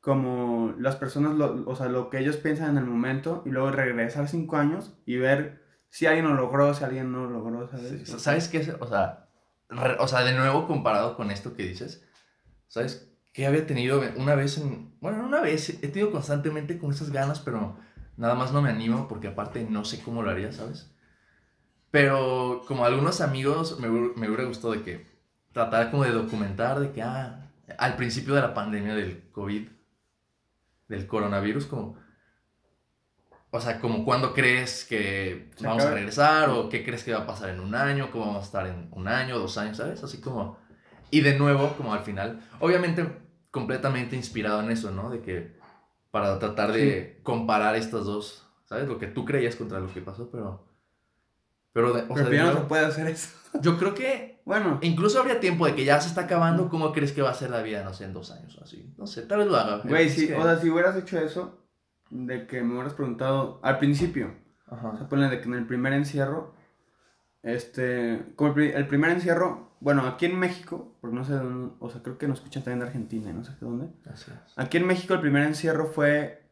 como 0.00 0.74
las 0.78 0.96
personas, 0.96 1.34
lo, 1.34 1.68
o 1.68 1.74
sea, 1.76 1.88
lo 1.88 2.10
que 2.10 2.18
ellos 2.18 2.36
piensan 2.36 2.70
en 2.70 2.78
el 2.78 2.84
momento 2.84 3.42
y 3.44 3.50
luego 3.50 3.70
regresar 3.72 4.28
cinco 4.28 4.56
años 4.56 4.92
y 5.04 5.16
ver 5.16 5.62
si 5.90 6.06
alguien 6.06 6.26
lo 6.26 6.34
logró, 6.34 6.72
si 6.74 6.84
alguien 6.84 7.10
no 7.12 7.24
lo 7.26 7.30
logró, 7.30 7.68
¿sabes? 7.68 8.08
Sí, 8.08 8.18
¿Sabes 8.18 8.48
qué? 8.48 8.58
es? 8.58 8.68
O 8.80 8.86
sea, 8.86 9.28
re- 9.68 9.96
o 9.98 10.06
sea, 10.06 10.22
de 10.22 10.32
nuevo 10.32 10.66
comparado 10.68 11.16
con 11.16 11.30
esto 11.32 11.54
que 11.54 11.64
dices, 11.64 12.04
¿sabes? 12.68 13.10
Que 13.32 13.46
había 13.46 13.66
tenido 13.66 14.00
una 14.16 14.34
vez 14.36 14.58
en... 14.58 14.94
Bueno, 15.00 15.24
una 15.24 15.40
vez 15.40 15.70
he 15.70 15.88
tenido 15.88 16.12
constantemente 16.12 16.78
con 16.78 16.92
esas 16.92 17.10
ganas, 17.10 17.40
pero 17.40 17.76
nada 18.16 18.34
más 18.34 18.52
no 18.52 18.62
me 18.62 18.70
animo 18.70 19.08
porque 19.08 19.28
aparte 19.28 19.66
no 19.68 19.84
sé 19.84 20.02
cómo 20.02 20.22
lo 20.22 20.30
haría, 20.30 20.52
¿sabes? 20.52 20.90
Pero 21.90 22.62
como 22.66 22.84
algunos 22.84 23.20
amigos 23.20 23.78
me, 23.80 23.88
me 23.88 24.28
hubiera 24.28 24.44
gustado 24.44 24.72
de 24.74 24.82
que 24.82 25.06
tratar 25.52 25.90
como 25.90 26.04
de 26.04 26.12
documentar 26.12 26.80
de 26.80 26.92
que, 26.92 27.02
ah, 27.02 27.50
al 27.78 27.96
principio 27.96 28.34
de 28.34 28.42
la 28.42 28.52
pandemia 28.52 28.94
del 28.94 29.30
COVID, 29.32 29.68
del 30.88 31.06
coronavirus, 31.06 31.66
como... 31.66 31.96
O 33.50 33.60
sea, 33.60 33.80
como 33.80 34.04
cuándo 34.04 34.34
crees 34.34 34.84
que 34.84 35.50
Se 35.56 35.66
vamos 35.66 35.84
a 35.84 35.94
regresar 35.94 36.50
o 36.50 36.68
qué 36.68 36.84
crees 36.84 37.04
que 37.04 37.14
va 37.14 37.20
a 37.20 37.26
pasar 37.26 37.48
en 37.48 37.60
un 37.60 37.74
año, 37.74 38.10
cómo 38.10 38.26
vamos 38.26 38.42
a 38.42 38.46
estar 38.46 38.66
en 38.66 38.88
un 38.90 39.08
año, 39.08 39.38
dos 39.38 39.56
años, 39.56 39.78
¿sabes? 39.78 40.02
Así 40.02 40.20
como... 40.20 40.58
Y 41.10 41.22
de 41.22 41.38
nuevo, 41.38 41.72
como 41.76 41.94
al 41.94 42.00
final, 42.00 42.40
obviamente 42.60 43.06
completamente 43.50 44.14
inspirado 44.14 44.60
en 44.60 44.70
eso, 44.70 44.90
¿no? 44.90 45.08
De 45.08 45.22
que 45.22 45.55
para 46.16 46.38
tratar 46.38 46.72
de 46.72 47.20
comparar 47.22 47.76
estas 47.76 48.06
dos, 48.06 48.48
¿sabes? 48.64 48.88
Lo 48.88 48.98
que 48.98 49.06
tú 49.06 49.26
creías 49.26 49.54
contra 49.54 49.80
lo 49.80 49.92
que 49.92 50.00
pasó, 50.00 50.30
pero... 50.30 50.64
Pero, 51.74 51.92
de, 51.92 52.04
o 52.04 52.14
Pero 52.14 52.28
sea, 52.30 52.34
ya 52.38 52.44
no 52.46 52.54
se 52.54 52.64
puede 52.64 52.86
hacer 52.86 53.06
eso. 53.06 53.36
yo 53.60 53.76
creo 53.76 53.92
que 53.94 54.40
Bueno, 54.46 54.78
incluso 54.80 55.20
habría 55.20 55.40
tiempo 55.40 55.66
de 55.66 55.74
que 55.74 55.84
ya 55.84 56.00
se 56.00 56.08
está 56.08 56.22
acabando, 56.22 56.70
¿cómo 56.70 56.90
crees 56.94 57.12
que 57.12 57.20
va 57.20 57.28
a 57.32 57.34
ser 57.34 57.50
la 57.50 57.60
vida, 57.60 57.84
no 57.84 57.92
sé, 57.92 58.04
en 58.04 58.14
dos 58.14 58.30
años 58.30 58.56
o 58.58 58.64
así? 58.64 58.94
No 58.96 59.06
sé, 59.06 59.22
tal 59.26 59.40
vez 59.40 59.48
lo 59.48 59.56
haga. 59.58 59.82
güey, 59.84 60.08
sí, 60.08 60.28
que- 60.28 60.36
o 60.36 60.42
sea, 60.42 60.58
si 60.58 60.70
hubieras 60.70 60.96
hecho 60.96 61.18
eso, 61.18 61.58
de 62.08 62.46
que 62.46 62.62
me 62.62 62.72
hubieras 62.72 62.94
preguntado 62.94 63.60
al 63.62 63.78
principio, 63.78 64.32
Ajá. 64.68 64.88
O 64.88 64.96
sea, 64.96 65.06
ponle 65.06 65.28
de 65.28 65.38
que 65.42 65.48
en 65.48 65.54
el 65.54 65.66
primer 65.66 65.92
encierro, 65.92 66.54
este, 67.42 68.32
como 68.36 68.54
el 68.56 68.86
primer 68.88 69.10
encierro, 69.10 69.65
bueno, 69.80 70.06
aquí 70.06 70.26
en 70.26 70.38
México, 70.38 70.94
porque 71.00 71.14
no 71.16 71.24
sé 71.24 71.34
dónde, 71.34 71.74
o 71.80 71.90
sea, 71.90 72.02
creo 72.02 72.18
que 72.18 72.26
nos 72.28 72.38
escuchan 72.38 72.62
también 72.62 72.80
de 72.80 72.86
Argentina 72.86 73.32
no 73.32 73.44
sé 73.44 73.52
qué 73.58 73.64
dónde. 73.66 73.88
Así 74.12 74.30
es. 74.30 74.52
Aquí 74.58 74.76
en 74.78 74.86
México 74.86 75.14
el 75.14 75.20
primer 75.20 75.42
encierro 75.44 75.86
fue 75.86 76.42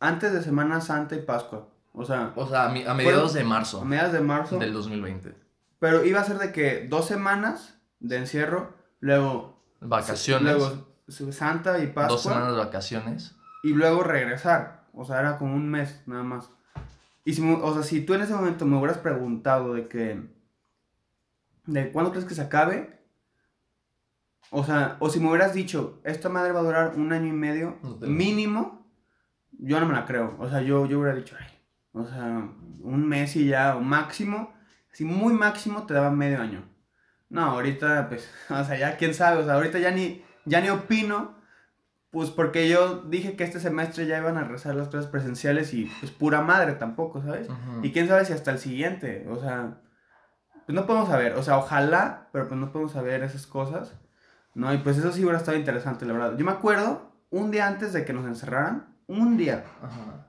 antes 0.00 0.32
de 0.32 0.42
Semana 0.42 0.80
Santa 0.80 1.14
y 1.16 1.20
Pascua, 1.22 1.68
o 1.92 2.04
sea, 2.04 2.32
O 2.36 2.46
sea, 2.48 2.66
a, 2.66 2.68
mi- 2.72 2.84
a 2.84 2.94
mediados 2.94 3.32
de 3.34 3.44
marzo 3.44 3.82
a 3.82 3.84
mediados 3.84 4.12
de 4.12 4.20
marzo, 4.20 4.58
del 4.58 4.72
2020. 4.72 5.34
pero 5.78 6.04
iba 6.04 6.20
a 6.20 6.24
ser 6.24 6.38
de 6.38 6.52
que 6.52 6.86
dos 6.88 7.06
semanas 7.06 7.78
de 8.00 8.16
encierro, 8.16 8.74
luego, 9.00 9.62
Vacaciones. 9.80 10.56
luego 10.56 10.86
Santa 11.32 11.78
y 11.82 11.88
Pascua, 11.88 12.06
dos 12.08 12.22
semanas 12.22 12.52
de 12.52 12.58
vacaciones. 12.58 13.34
y 13.62 13.74
luego 13.74 14.02
regresar. 14.02 14.84
O 14.94 15.04
sea, 15.04 15.20
era 15.20 15.36
como 15.38 15.54
un 15.54 15.68
mes 15.68 16.02
nada 16.06 16.22
más. 16.24 16.50
Y 17.24 17.34
si, 17.34 17.42
o 17.52 17.74
sea, 17.74 17.82
si 17.82 18.00
tú 18.00 18.14
en 18.14 18.22
ese 18.22 18.32
momento 18.34 18.64
me 18.64 18.76
hubieras 18.78 18.98
preguntado 18.98 19.74
de 19.74 19.86
que, 19.88 20.20
de 21.72 21.92
cuándo 21.92 22.10
crees 22.10 22.26
que 22.26 22.34
se 22.34 22.42
acabe, 22.42 23.00
o 24.50 24.64
sea, 24.64 24.96
o 24.98 25.08
si 25.08 25.20
me 25.20 25.28
hubieras 25.28 25.54
dicho, 25.54 26.00
esta 26.04 26.28
madre 26.28 26.52
va 26.52 26.60
a 26.60 26.64
durar 26.64 26.92
un 26.96 27.12
año 27.12 27.28
y 27.28 27.32
medio 27.32 27.78
No 27.82 28.06
mínimo, 28.06 28.86
yo 29.52 29.78
no 29.78 29.86
me 29.86 29.94
la 29.94 30.06
creo. 30.06 30.36
O 30.38 30.48
sea, 30.48 30.60
yo, 30.60 30.86
yo 30.86 30.98
hubiera 30.98 31.16
dicho, 31.16 31.36
ay, 31.38 31.46
o 31.92 32.04
sea, 32.04 32.48
un 32.80 33.08
mes 33.08 33.36
y 33.36 33.46
ya, 33.46 33.76
o 33.76 33.80
máximo, 33.80 34.52
si 34.90 35.04
muy 35.04 35.34
máximo 35.34 35.86
te 35.86 35.94
daba 35.94 36.10
medio 36.10 36.40
año. 36.40 36.64
No, 37.28 37.42
ahorita, 37.42 38.08
pues, 38.08 38.28
o 38.50 38.64
sea, 38.64 38.76
ya 38.76 38.96
quién 38.96 39.14
sabe, 39.14 39.40
o 39.40 39.44
sea, 39.44 39.54
ahorita 39.54 39.78
ya 39.78 39.92
ni, 39.92 40.24
ya 40.46 40.60
ni 40.60 40.68
opino, 40.68 41.38
pues 42.10 42.30
porque 42.30 42.68
yo 42.68 43.02
dije 43.02 43.36
que 43.36 43.44
este 43.44 43.60
semestre 43.60 44.06
ya 44.06 44.18
iban 44.18 44.36
a 44.36 44.42
rezar 44.42 44.74
las 44.74 44.88
clases 44.88 45.08
presenciales 45.08 45.72
y 45.74 45.84
pues 46.00 46.10
pura 46.10 46.40
madre 46.40 46.72
tampoco, 46.72 47.22
¿sabes? 47.22 47.48
Ujú. 47.48 47.84
Y 47.84 47.92
quién 47.92 48.08
sabe 48.08 48.24
si 48.24 48.32
hasta 48.32 48.50
el 48.50 48.58
siguiente, 48.58 49.28
o 49.30 49.38
sea, 49.38 49.80
pues 50.70 50.80
no 50.80 50.86
podemos 50.86 51.08
saber, 51.08 51.32
o 51.32 51.42
sea, 51.42 51.58
ojalá, 51.58 52.28
pero 52.30 52.46
pues 52.46 52.60
no 52.60 52.70
podemos 52.70 52.92
saber 52.92 53.24
esas 53.24 53.44
cosas, 53.44 53.98
¿no? 54.54 54.72
Y 54.72 54.78
pues 54.78 54.96
eso 54.98 55.10
sí 55.10 55.22
hubiera 55.24 55.38
estado 55.38 55.58
interesante, 55.58 56.06
la 56.06 56.12
verdad. 56.12 56.36
Yo 56.38 56.44
me 56.44 56.52
acuerdo, 56.52 57.10
un 57.30 57.50
día 57.50 57.66
antes 57.66 57.92
de 57.92 58.04
que 58.04 58.12
nos 58.12 58.24
encerraran, 58.24 58.94
un 59.08 59.36
día, 59.36 59.64
Ajá. 59.82 60.28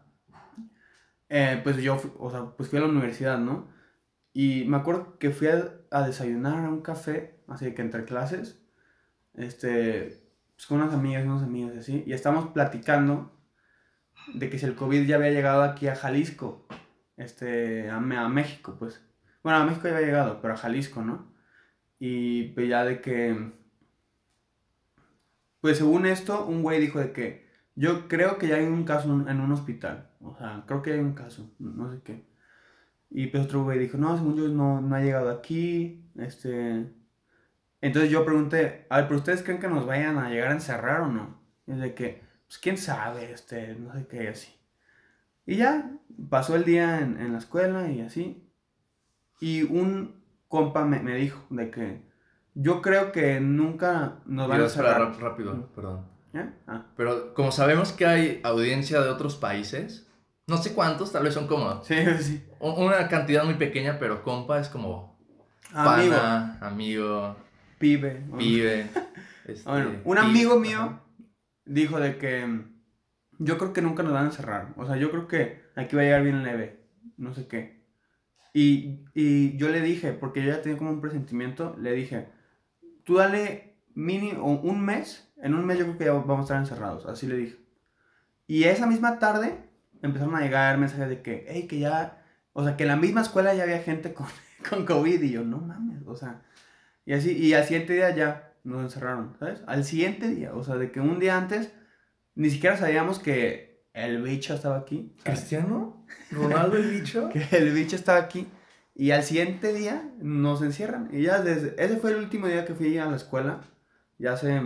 eh, 1.29 1.61
pues 1.63 1.77
yo, 1.77 2.01
o 2.17 2.31
sea, 2.31 2.45
pues 2.57 2.69
fui 2.69 2.79
a 2.79 2.81
la 2.81 2.87
universidad, 2.87 3.37
¿no? 3.37 3.67
Y 4.33 4.65
me 4.65 4.77
acuerdo 4.77 5.19
que 5.19 5.29
fui 5.29 5.47
a, 5.47 5.75
a 5.91 6.07
desayunar 6.07 6.65
a 6.65 6.69
un 6.69 6.81
café, 6.81 7.39
así 7.47 7.71
que 7.75 7.83
entre 7.83 8.03
clases, 8.03 8.59
este, 9.35 10.25
pues 10.55 10.65
con 10.65 10.81
unas 10.81 10.91
amigas 10.91 11.23
unos 11.23 11.43
amigos 11.43 11.77
así, 11.77 12.03
y 12.07 12.13
estábamos 12.13 12.49
platicando 12.49 13.31
de 14.33 14.49
que 14.49 14.57
si 14.57 14.65
el 14.65 14.73
COVID 14.73 15.05
ya 15.05 15.17
había 15.17 15.29
llegado 15.29 15.61
aquí 15.61 15.87
a 15.87 15.95
Jalisco, 15.95 16.65
este, 17.15 17.91
a 17.91 17.99
México, 17.99 18.75
pues. 18.79 19.05
Bueno, 19.43 19.59
a 19.59 19.65
México 19.65 19.87
ya 19.87 19.95
había 19.95 20.07
llegado, 20.07 20.41
pero 20.41 20.53
a 20.53 20.57
Jalisco, 20.57 21.03
¿no? 21.03 21.33
Y 21.99 22.49
pues 22.53 22.69
ya 22.69 22.83
de 22.85 23.01
que, 23.01 23.51
pues 25.61 25.77
según 25.77 26.05
esto, 26.05 26.45
un 26.45 26.63
güey 26.63 26.79
dijo 26.79 26.99
de 26.99 27.11
que 27.11 27.49
Yo 27.75 28.07
creo 28.07 28.37
que 28.37 28.47
ya 28.47 28.55
hay 28.57 28.65
un 28.65 28.83
caso 28.85 29.09
en 29.29 29.41
un 29.41 29.51
hospital. 29.53 30.11
O 30.21 30.35
sea, 30.37 30.63
creo 30.67 30.81
que 30.81 30.93
hay 30.93 30.99
un 30.99 31.13
caso. 31.15 31.53
No 31.59 31.91
sé 31.91 32.01
qué. 32.03 32.25
Y 33.09 33.27
pues 33.27 33.45
otro 33.45 33.63
güey 33.63 33.79
dijo, 33.79 33.97
no, 33.97 34.17
según 34.17 34.35
yo 34.37 34.47
no, 34.49 34.81
no 34.81 34.95
ha 34.95 35.01
llegado 35.01 35.31
aquí. 35.31 36.05
Este. 36.17 36.91
Entonces 37.81 38.11
yo 38.11 38.25
pregunté, 38.25 38.85
a 38.89 38.97
ver, 38.97 39.07
¿pero 39.07 39.19
ustedes 39.19 39.43
creen 39.43 39.59
que 39.59 39.67
nos 39.67 39.85
vayan 39.85 40.17
a 40.17 40.29
llegar 40.29 40.49
a 40.51 40.53
encerrar 40.53 41.01
o 41.01 41.07
no? 41.07 41.41
Y 41.67 41.71
es 41.73 41.79
de 41.79 41.95
que, 41.95 42.23
pues 42.47 42.59
quién 42.59 42.77
sabe, 42.77 43.31
este, 43.31 43.75
no 43.75 43.93
sé 43.93 44.07
qué, 44.07 44.29
así. 44.29 44.53
Y 45.45 45.57
ya, 45.57 45.91
pasó 46.29 46.55
el 46.55 46.65
día 46.65 46.99
en, 47.01 47.19
en 47.19 47.33
la 47.33 47.39
escuela 47.39 47.89
y 47.91 48.01
así. 48.01 48.50
Y 49.41 49.63
un 49.63 50.15
compa 50.47 50.85
me, 50.85 50.99
me 51.01 51.15
dijo 51.15 51.45
de 51.49 51.69
que 51.71 52.01
yo 52.53 52.81
creo 52.81 53.11
que 53.11 53.39
nunca 53.41 54.19
nos 54.25 54.47
van 54.47 54.61
a 54.61 54.63
encerrar. 54.63 55.19
rápido, 55.19 55.67
perdón. 55.75 56.05
Ah. 56.67 56.85
Pero 56.95 57.33
como 57.33 57.51
sabemos 57.51 57.91
que 57.91 58.05
hay 58.05 58.39
audiencia 58.43 59.01
de 59.01 59.09
otros 59.09 59.35
países, 59.35 60.07
no 60.47 60.55
sé 60.57 60.73
cuántos, 60.73 61.11
tal 61.11 61.23
vez 61.23 61.33
son 61.33 61.47
como 61.47 61.83
Sí, 61.83 61.95
sí. 62.21 62.43
una 62.59 63.07
cantidad 63.09 63.43
muy 63.43 63.55
pequeña, 63.55 63.97
pero 63.99 64.23
compa 64.23 64.59
es 64.59 64.69
como 64.69 65.19
Amigo, 65.73 66.11
pana, 66.15 66.57
amigo, 66.61 67.35
pibe. 67.79 68.23
pibe. 68.37 68.89
este, 69.45 69.69
Bueno, 69.69 69.91
un 70.05 70.15
pi- 70.15 70.21
amigo 70.21 70.59
mío 70.59 70.79
ajá. 70.79 71.01
dijo 71.65 71.99
de 71.99 72.17
que 72.17 72.61
yo 73.39 73.57
creo 73.57 73.73
que 73.73 73.81
nunca 73.81 74.03
nos 74.03 74.13
van 74.13 74.23
a 74.25 74.27
encerrar. 74.27 74.73
O 74.77 74.85
sea, 74.85 74.97
yo 74.97 75.09
creo 75.11 75.27
que 75.27 75.61
aquí 75.75 75.95
va 75.95 76.03
a 76.03 76.05
llegar 76.05 76.23
bien 76.23 76.43
leve. 76.43 76.85
No 77.17 77.33
sé 77.33 77.47
qué. 77.47 77.80
Y, 78.53 79.05
y 79.13 79.57
yo 79.57 79.69
le 79.69 79.81
dije, 79.81 80.13
porque 80.13 80.43
yo 80.43 80.49
ya 80.49 80.61
tenía 80.61 80.77
como 80.77 80.91
un 80.91 81.01
presentimiento, 81.01 81.75
le 81.79 81.93
dije, 81.93 82.27
tú 83.03 83.15
dale 83.15 83.75
mínimo 83.93 84.45
un 84.45 84.83
mes, 84.83 85.31
en 85.37 85.53
un 85.53 85.65
mes 85.65 85.79
yo 85.79 85.85
creo 85.85 85.97
que 85.97 86.05
ya 86.05 86.13
vamos 86.13 86.39
a 86.39 86.41
estar 86.41 86.57
encerrados. 86.57 87.05
Así 87.05 87.27
le 87.27 87.37
dije. 87.37 87.57
Y 88.47 88.65
esa 88.65 88.87
misma 88.87 89.19
tarde 89.19 89.69
empezaron 90.01 90.35
a 90.35 90.41
llegar 90.41 90.77
mensajes 90.77 91.09
de 91.09 91.21
que, 91.21 91.45
hey, 91.47 91.67
que 91.67 91.79
ya, 91.79 92.23
o 92.53 92.63
sea, 92.63 92.75
que 92.75 92.83
en 92.83 92.89
la 92.89 92.97
misma 92.97 93.21
escuela 93.21 93.53
ya 93.53 93.63
había 93.63 93.79
gente 93.79 94.13
con, 94.13 94.27
con 94.69 94.85
COVID. 94.85 95.21
Y 95.21 95.31
yo, 95.31 95.43
no 95.43 95.57
mames, 95.57 96.05
o 96.05 96.15
sea, 96.15 96.41
y 97.05 97.13
así, 97.13 97.31
y 97.31 97.53
al 97.53 97.63
siguiente 97.63 97.93
día 97.93 98.15
ya 98.15 98.53
nos 98.63 98.83
encerraron, 98.83 99.35
¿sabes? 99.39 99.63
Al 99.67 99.83
siguiente 99.83 100.27
día, 100.29 100.53
o 100.53 100.63
sea, 100.63 100.75
de 100.75 100.91
que 100.91 100.99
un 100.99 101.19
día 101.19 101.37
antes 101.37 101.73
ni 102.35 102.49
siquiera 102.49 102.77
sabíamos 102.77 103.19
que 103.19 103.85
el 103.93 104.21
bicho 104.21 104.53
estaba 104.53 104.77
aquí. 104.77 105.13
¿sabes? 105.23 105.39
¿Cristiano? 105.39 106.00
¿Ronaldo 106.31 106.77
el 106.77 106.89
bicho? 107.01 107.29
Que 107.33 107.45
el 107.57 107.73
bicho 107.73 107.95
estaba 107.95 108.19
aquí. 108.19 108.47
Y 108.93 109.11
al 109.11 109.23
siguiente 109.23 109.73
día 109.73 110.09
nos 110.19 110.61
encierran. 110.61 111.09
Y 111.11 111.23
ya 111.23 111.41
desde, 111.41 111.75
ese 111.83 111.97
fue 111.97 112.11
el 112.11 112.17
último 112.17 112.47
día 112.47 112.65
que 112.65 112.75
fui 112.75 112.97
a 112.97 113.05
la 113.05 113.15
escuela. 113.15 113.61
Ya 114.17 114.33
hace, 114.33 114.61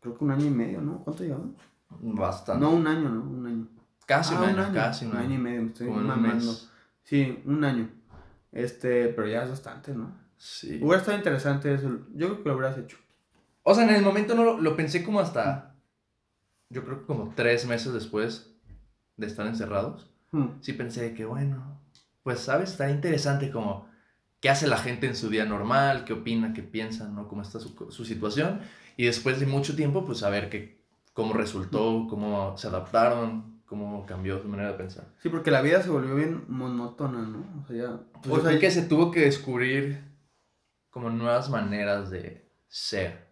creo 0.00 0.16
que 0.16 0.24
un 0.24 0.30
año 0.30 0.46
y 0.46 0.50
medio, 0.50 0.80
¿no? 0.80 0.98
¿Cuánto 1.00 1.22
llevamos? 1.24 1.54
Bastante. 1.90 2.64
No, 2.64 2.70
un 2.72 2.86
año, 2.86 3.08
¿no? 3.08 3.22
Un 3.22 3.46
año. 3.46 3.68
casi 4.06 4.34
Ah, 4.34 4.40
un 4.40 4.44
año, 4.58 4.72
casi 4.74 5.04
un 5.04 5.12
Un 5.12 5.16
año 5.18 5.30
y 5.30 5.34
año. 5.34 5.42
medio, 5.42 5.62
me 5.62 5.66
estoy 5.68 5.88
mamando. 5.88 6.54
Sí, 7.04 7.42
un 7.44 7.62
año. 7.64 7.88
Este, 8.50 9.08
pero 9.08 9.28
ya 9.28 9.44
es 9.44 9.50
bastante, 9.50 9.94
¿no? 9.94 10.16
Sí. 10.38 10.78
Hubiera 10.82 10.98
estado 10.98 11.16
interesante 11.18 11.72
eso. 11.72 11.88
Yo 12.14 12.26
creo 12.28 12.42
que 12.42 12.48
lo 12.48 12.56
hubieras 12.56 12.78
hecho. 12.78 12.96
O 13.62 13.74
sea, 13.74 13.84
en 13.84 13.94
el 13.94 14.02
momento 14.02 14.34
no 14.34 14.44
lo, 14.44 14.60
lo 14.60 14.76
pensé 14.76 15.04
como 15.04 15.20
hasta. 15.20 15.74
Yo 16.70 16.84
creo 16.84 17.00
que 17.00 17.06
como 17.06 17.32
tres 17.36 17.66
meses 17.66 17.92
después 17.92 18.50
de 19.16 19.26
estar 19.26 19.46
encerrados. 19.46 20.10
Hmm. 20.32 20.60
Sí 20.60 20.72
pensé 20.72 21.14
que, 21.14 21.24
bueno, 21.24 21.80
pues, 22.22 22.40
¿sabes? 22.40 22.70
Está 22.70 22.90
interesante 22.90 23.50
como 23.50 23.88
qué 24.40 24.50
hace 24.50 24.66
la 24.66 24.78
gente 24.78 25.06
en 25.06 25.16
su 25.16 25.28
día 25.28 25.44
normal, 25.44 26.04
qué 26.04 26.12
opina, 26.12 26.52
qué 26.52 26.62
piensa, 26.62 27.08
¿no? 27.08 27.28
Cómo 27.28 27.42
está 27.42 27.60
su, 27.60 27.74
su 27.90 28.04
situación. 28.04 28.60
Y 28.96 29.06
después 29.06 29.40
de 29.40 29.46
mucho 29.46 29.76
tiempo, 29.76 30.04
pues, 30.04 30.18
saber 30.18 30.50
que, 30.50 30.80
cómo 31.12 31.32
resultó, 31.32 32.06
cómo 32.08 32.56
se 32.56 32.68
adaptaron, 32.68 33.62
cómo 33.66 34.06
cambió 34.06 34.40
su 34.40 34.48
manera 34.48 34.72
de 34.72 34.78
pensar. 34.78 35.06
Sí, 35.22 35.28
porque 35.28 35.50
la 35.50 35.62
vida 35.62 35.82
se 35.82 35.90
volvió 35.90 36.14
bien 36.14 36.44
monótona, 36.48 37.22
¿no? 37.22 37.62
O 37.62 37.66
sea, 37.66 37.76
ya. 37.76 38.00
Pues 38.22 38.26
o 38.26 38.36
yo 38.36 38.42
sea, 38.42 38.50
creo 38.50 38.60
que 38.60 38.70
se 38.70 38.82
tuvo 38.82 39.10
que 39.10 39.20
descubrir 39.20 40.02
como 40.90 41.10
nuevas 41.10 41.50
maneras 41.50 42.10
de 42.10 42.48
ser. 42.68 43.26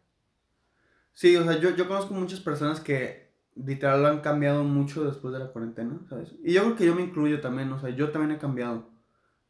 Sí, 1.13 1.37
o 1.37 1.45
sea, 1.45 1.59
yo, 1.59 1.77
yo 1.77 1.87
conozco 1.87 2.13
muchas 2.13 2.41
personas 2.41 2.81
que 2.81 3.24
literal 3.57 4.05
han 4.07 4.21
cambiado 4.21 4.65
mucho 4.65 5.05
después 5.05 5.33
de 5.33 5.39
la 5.41 5.53
cuarentena, 5.53 5.99
¿sabes? 6.09 6.35
Y 6.45 6.53
yo 6.55 6.63
creo 6.65 6.77
que 6.77 6.87
yo 6.87 6.95
me 6.95 7.03
incluyo 7.03 7.41
también, 7.41 7.71
o 7.73 7.79
sea, 7.81 7.91
yo 7.91 8.11
también 8.11 8.33
he 8.33 8.39
cambiado. 8.39 8.91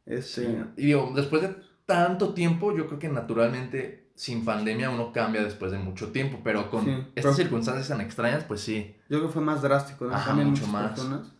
Este, 0.05 0.45
Sí. 0.45 0.57
Y 0.77 0.85
digo, 0.87 1.11
después 1.15 1.41
de 1.41 1.55
tanto 1.85 2.33
tiempo, 2.33 2.75
yo 2.75 2.87
creo 2.87 2.99
que 2.99 3.09
naturalmente 3.09 4.11
sin 4.15 4.45
pandemia 4.45 4.89
uno 4.91 5.11
cambia 5.11 5.43
después 5.43 5.71
de 5.71 5.77
mucho 5.79 6.11
tiempo, 6.11 6.39
pero 6.43 6.69
con 6.69 6.85
Sí, 6.85 6.91
estas 6.91 7.13
pero- 7.15 7.33
circunstancias 7.33 7.87
tan 7.89 8.01
extrañas, 8.01 8.43
pues 8.45 8.61
sí. 8.61 8.95
Yo 9.09 9.17
creo 9.17 9.27
que 9.27 9.33
fue 9.33 9.41
más 9.41 9.61
drástico, 9.61 10.05
¿no? 10.05 10.15
Ajá, 10.15 10.33
mucho 10.33 10.65
más. 10.67 10.91
personas. 10.91 11.31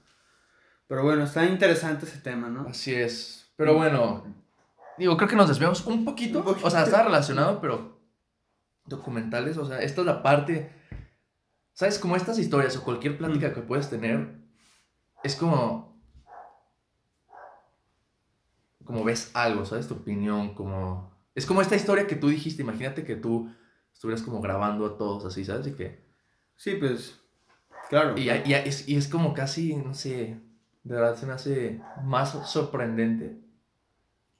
Pero 0.87 1.03
bueno, 1.03 1.23
está 1.23 1.45
interesante 1.45 2.05
ese 2.05 2.19
tema, 2.19 2.47
¿no? 2.49 2.67
Así 2.67 2.93
es. 2.93 3.51
Pero 3.55 3.75
bueno, 3.75 4.23
digo, 4.97 5.15
creo 5.17 5.29
que 5.29 5.35
nos 5.35 5.47
desviamos 5.47 5.85
un 5.87 6.03
poquito. 6.05 6.39
Un 6.39 6.45
poquito. 6.45 6.67
O 6.67 6.69
sea, 6.69 6.83
está 6.83 7.03
relacionado, 7.03 7.59
pero 7.61 7.99
documentales, 8.85 9.57
o 9.57 9.65
sea, 9.65 9.79
esta 9.81 10.01
es 10.01 10.07
la 10.07 10.21
parte, 10.21 10.71
¿sabes? 11.75 11.99
Como 11.99 12.15
estas 12.15 12.39
historias 12.39 12.75
o 12.77 12.83
cualquier 12.83 13.19
plática 13.19 13.53
que 13.53 13.61
puedes 13.61 13.89
tener, 13.91 14.39
es 15.23 15.35
como, 15.35 16.01
como 18.83 19.03
ves 19.03 19.29
algo, 19.35 19.65
¿sabes? 19.65 19.87
Tu 19.87 19.93
opinión, 19.93 20.55
como, 20.55 21.11
es 21.35 21.45
como 21.45 21.61
esta 21.61 21.75
historia 21.75 22.07
que 22.07 22.15
tú 22.15 22.29
dijiste, 22.29 22.63
imagínate 22.63 23.03
que 23.05 23.15
tú 23.15 23.51
estuvieras 23.93 24.23
como 24.23 24.41
grabando 24.41 24.85
a 24.87 24.97
todos 24.97 25.25
así, 25.25 25.45
¿sabes? 25.45 25.67
Y 25.67 25.73
que, 25.73 26.03
Sí, 26.55 26.75
pues, 26.79 27.19
claro. 27.89 28.17
y, 28.17 28.29
y 28.29 28.53
es, 28.53 28.87
y 28.87 28.95
es 28.95 29.07
como 29.07 29.33
casi, 29.33 29.75
no 29.75 29.93
sé, 29.93 30.39
de 30.83 30.95
verdad 30.95 31.15
se 31.17 31.25
me 31.25 31.33
hace 31.33 31.81
más 32.03 32.31
sorprendente 32.49 33.41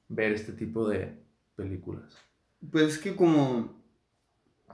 ver 0.07 0.31
este 0.31 0.53
tipo 0.53 0.87
de 0.87 1.21
películas. 1.55 2.15
Pues 2.71 2.93
es 2.93 2.97
que 2.97 3.15
como... 3.15 3.83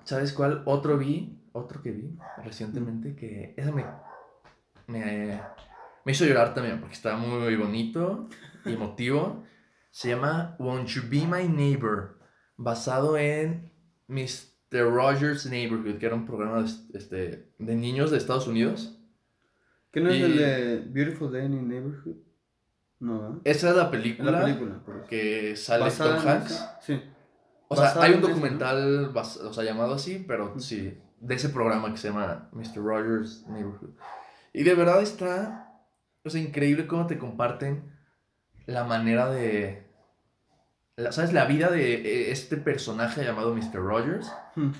¿Sabes 0.03 0.33
cuál 0.33 0.63
otro 0.65 0.97
vi? 0.97 1.40
Otro 1.53 1.81
que 1.81 1.91
vi 1.91 2.17
recientemente 2.43 3.15
que 3.15 3.53
ese 3.57 3.71
me, 3.71 3.85
me, 4.87 5.41
me 6.05 6.11
hizo 6.11 6.25
llorar 6.25 6.53
también 6.53 6.79
porque 6.79 6.95
estaba 6.95 7.17
muy 7.17 7.55
bonito 7.55 8.27
y 8.65 8.73
emotivo. 8.73 9.43
Se 9.89 10.09
llama 10.09 10.55
Won't 10.59 10.87
You 10.87 11.01
Be 11.09 11.27
My 11.27 11.47
Neighbor, 11.49 12.19
basado 12.55 13.17
en 13.17 13.71
Mr. 14.07 14.89
Rogers' 14.89 15.45
Neighborhood, 15.45 15.97
que 15.97 16.05
era 16.05 16.15
un 16.15 16.25
programa 16.25 16.61
de, 16.63 16.69
este, 16.97 17.49
de 17.57 17.75
niños 17.75 18.11
de 18.11 18.17
Estados 18.17 18.47
Unidos. 18.47 18.97
¿Qué 19.91 19.99
no 19.99 20.09
es 20.09 20.21
el 20.21 20.37
de 20.37 20.79
Beautiful 20.87 21.31
Day 21.33 21.45
in 21.45 21.51
the 21.51 21.61
Neighborhood? 21.63 22.15
No. 23.01 23.41
Esa 23.43 23.71
es 23.71 23.75
la 23.75 23.91
película, 23.91 24.31
la 24.31 24.45
película, 24.45 24.79
por 24.85 25.03
que 25.05 25.55
sale 25.57 25.83
¿Basada 25.83 26.17
Tom 26.17 26.27
Hanks. 26.27 26.65
Sí. 26.81 27.01
O 27.67 27.75
sea, 27.75 27.93
hay 28.01 28.13
un 28.13 28.19
ese, 28.19 28.27
documental, 28.29 29.11
bas- 29.13 29.37
o 29.41 29.51
sea, 29.51 29.63
llamado 29.63 29.95
así, 29.95 30.23
pero 30.27 30.57
sí, 30.59 30.97
de 31.21 31.35
ese 31.35 31.49
programa 31.49 31.91
que 31.91 31.97
se 31.97 32.09
llama 32.09 32.49
Mr. 32.51 32.77
Rogers' 32.83 33.45
Neighborhood. 33.47 33.91
Y 34.53 34.63
de 34.63 34.75
verdad 34.75 35.01
está, 35.01 35.79
o 36.25 36.29
sea, 36.29 36.41
increíble 36.41 36.87
cómo 36.87 37.07
te 37.07 37.17
comparten 37.17 37.95
la 38.65 38.83
manera 38.83 39.29
de, 39.29 39.87
la- 40.97 41.11
¿sabes? 41.11 41.31
La 41.33 41.45
vida 41.45 41.69
de 41.69 41.93
eh, 41.93 42.31
este 42.31 42.57
personaje 42.57 43.23
llamado 43.23 43.55
Mr. 43.55 43.75
Rogers, 43.75 44.31
Hmm. 44.55 44.71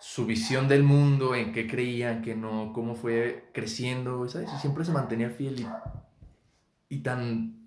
su 0.00 0.26
visión 0.26 0.66
del 0.68 0.82
mundo, 0.82 1.34
en 1.34 1.52
qué 1.52 1.66
creía, 1.68 2.10
en 2.12 2.22
qué 2.22 2.34
no, 2.34 2.72
cómo 2.74 2.94
fue 2.96 3.50
creciendo, 3.54 4.28
¿sabes? 4.28 4.50
Y 4.52 4.58
siempre 4.58 4.84
se 4.84 4.92
mantenía 4.92 5.30
fiel 5.30 5.60
y, 5.60 5.68
y 6.88 6.98
tan 7.02 7.60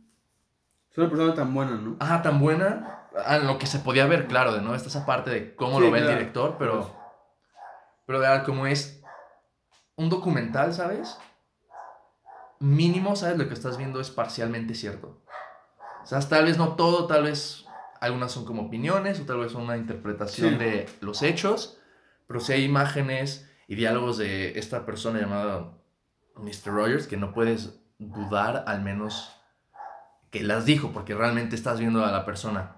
Es 0.91 0.97
una 0.97 1.09
persona 1.09 1.33
tan 1.33 1.53
buena, 1.53 1.75
¿no? 1.77 1.95
Ajá, 1.99 2.21
tan 2.21 2.39
buena. 2.39 2.93
A 3.25 3.37
lo 3.39 3.57
que 3.57 3.65
se 3.65 3.79
podía 3.79 4.05
ver, 4.05 4.27
claro, 4.27 4.53
de 4.53 4.61
no 4.61 4.75
está 4.75 4.89
esa 4.89 5.05
parte 5.05 5.29
de 5.31 5.55
cómo 5.55 5.77
Sí, 5.79 5.85
lo 5.85 5.91
ve 5.91 5.99
claro. 5.99 6.11
el 6.13 6.17
director, 6.19 6.55
pero. 6.59 6.96
Pero 8.07 8.19
de 8.19 8.27
verdad, 8.27 8.43
como 8.45 8.65
es 8.65 9.03
un 9.95 10.09
documental, 10.09 10.73
¿sabes? 10.73 11.17
Mínimo, 12.59 13.15
¿sabes? 13.15 13.37
Lo 13.37 13.47
que 13.47 13.53
estás 13.53 13.77
viendo 13.77 13.99
es 14.01 14.09
parcialmente 14.09 14.73
cierto. 14.73 15.21
O 16.03 16.07
sea, 16.07 16.19
tal 16.21 16.45
vez 16.45 16.57
no 16.57 16.75
todo, 16.75 17.05
tal 17.05 17.23
vez 17.23 17.65
algunas 18.01 18.31
son 18.31 18.45
como 18.45 18.63
opiniones 18.63 19.19
o 19.19 19.25
tal 19.25 19.37
vez 19.39 19.51
son 19.51 19.63
una 19.63 19.77
interpretación 19.77 20.51
Sí. 20.51 20.57
de 20.57 20.89
los 21.01 21.21
hechos, 21.21 21.77
pero 22.27 22.39
sí 22.39 22.53
hay 22.53 22.63
imágenes 22.63 23.47
y 23.67 23.75
diálogos 23.75 24.17
de 24.17 24.57
esta 24.57 24.85
persona 24.85 25.19
llamada 25.19 25.73
Mr. 26.37 26.67
Rogers 26.71 27.07
que 27.07 27.17
no 27.17 27.33
puedes 27.33 27.79
dudar 27.99 28.63
al 28.67 28.81
menos 28.81 29.33
que 30.31 30.43
las 30.43 30.65
dijo, 30.65 30.91
porque 30.91 31.13
realmente 31.15 31.55
estás 31.55 31.79
viendo 31.79 32.05
a 32.05 32.11
la 32.11 32.25
persona. 32.25 32.77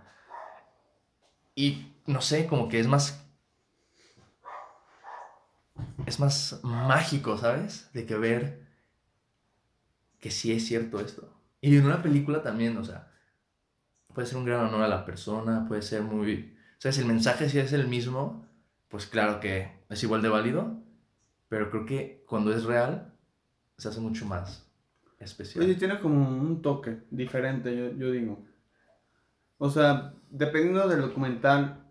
Y 1.55 1.93
no 2.05 2.21
sé, 2.21 2.47
como 2.47 2.67
que 2.69 2.79
es 2.79 2.87
más. 2.87 3.25
Es 6.09 6.19
más 6.19 6.59
mágico, 6.63 7.37
¿sabes? 7.37 7.87
De 7.93 8.07
que 8.07 8.17
ver 8.17 8.65
que 10.19 10.31
sí 10.31 10.51
es 10.51 10.65
cierto 10.65 10.99
esto. 10.99 11.31
Y 11.61 11.77
en 11.77 11.85
una 11.85 12.01
película 12.01 12.41
también, 12.41 12.75
o 12.77 12.83
sea, 12.83 13.11
puede 14.11 14.27
ser 14.27 14.39
un 14.39 14.45
gran 14.45 14.65
honor 14.65 14.81
a 14.81 14.87
la 14.87 15.05
persona, 15.05 15.67
puede 15.67 15.83
ser 15.83 16.01
muy. 16.01 16.57
¿Sabes? 16.79 16.97
El 16.97 17.05
mensaje 17.05 17.47
si 17.47 17.59
es 17.59 17.73
el 17.73 17.87
mismo, 17.87 18.43
pues 18.87 19.05
claro 19.05 19.39
que 19.39 19.71
es 19.87 20.01
igual 20.01 20.23
de 20.23 20.29
válido, 20.29 20.81
pero 21.47 21.69
creo 21.69 21.85
que 21.85 22.23
cuando 22.27 22.51
es 22.55 22.63
real, 22.63 23.13
se 23.77 23.89
hace 23.89 23.99
mucho 23.99 24.25
más 24.25 24.67
especial. 25.19 25.63
Pues 25.63 25.75
sí, 25.75 25.79
tiene 25.79 25.99
como 25.99 26.27
un 26.27 26.63
toque 26.63 27.03
diferente, 27.11 27.77
yo, 27.77 27.91
yo 27.91 28.09
digo. 28.09 28.43
O 29.59 29.69
sea, 29.69 30.15
dependiendo 30.31 30.87
del 30.87 31.01
documental, 31.01 31.83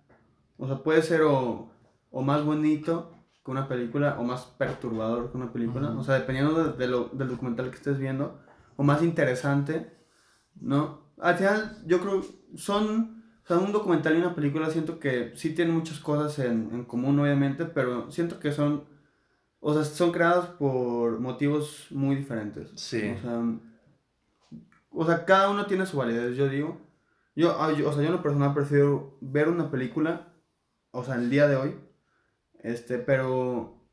o 0.57 0.66
sea, 0.66 0.83
puede 0.83 1.02
ser 1.02 1.22
o, 1.22 1.70
o 2.11 2.22
más 2.22 2.42
bonito 2.42 3.14
que 3.48 3.52
una 3.52 3.68
película 3.68 4.16
o 4.20 4.24
más 4.24 4.42
perturbador 4.58 5.30
que 5.32 5.38
una 5.38 5.52
película. 5.52 5.90
Ujú. 5.90 6.00
O 6.00 6.04
sea, 6.04 6.16
dependiendo 6.16 6.64
de, 6.64 6.78
de 6.78 6.88
lo, 6.88 7.06
del 7.12 7.28
documental 7.28 7.70
que 7.70 7.76
estés 7.76 7.98
viendo, 7.98 8.38
o 8.76 8.84
más 8.84 9.02
interesante, 9.02 9.90
¿no? 10.61 11.00
Al 11.20 11.37
final, 11.37 11.78
yo 11.87 12.00
creo, 12.00 12.22
son, 12.56 13.24
o 13.44 13.48
sea, 13.48 13.58
un 13.58 13.72
documental 13.72 14.16
y 14.16 14.20
una 14.20 14.34
película 14.34 14.70
siento 14.70 14.98
que 15.00 15.32
sí 15.37 15.54
tienen 15.54 15.74
muchas 15.74 16.00
cosas 16.00 16.38
en, 16.40 16.70
en 16.72 16.84
común, 16.84 17.18
obviamente, 17.20 17.64
pero 17.66 18.11
siento 18.11 18.40
que 18.40 18.52
son, 18.52 18.84
o 19.61 19.74
sea, 19.74 19.84
son 19.84 20.12
creadas 20.12 20.46
por 20.50 21.20
motivos 21.20 21.88
muy 21.90 22.16
diferentes. 22.16 22.70
Sí. 22.76 23.14
O 23.18 23.22
sea, 23.22 23.42
o 24.90 25.04
sea, 25.06 25.24
cada 25.24 25.50
uno 25.50 25.66
tiene 25.66 25.87
su 25.87 25.96
validez, 25.96 26.37
yo 26.37 26.48
digo. 26.48 26.78
Yo, 27.37 27.54
yo- 27.76 27.88
o 27.88 27.92
sea, 27.92 28.02
yo 28.02 28.08
en 28.08 28.12
lo 28.16 28.22
personal 28.22 28.54
prefiero 28.54 29.16
ver 29.20 29.48
una 29.48 29.70
película, 29.70 30.32
o 30.90 31.04
sea, 31.04 31.16
el 31.16 31.30
día 31.30 31.46
de 31.48 31.56
hoy, 31.56 31.74
este, 32.62 32.98
pero 32.98 33.86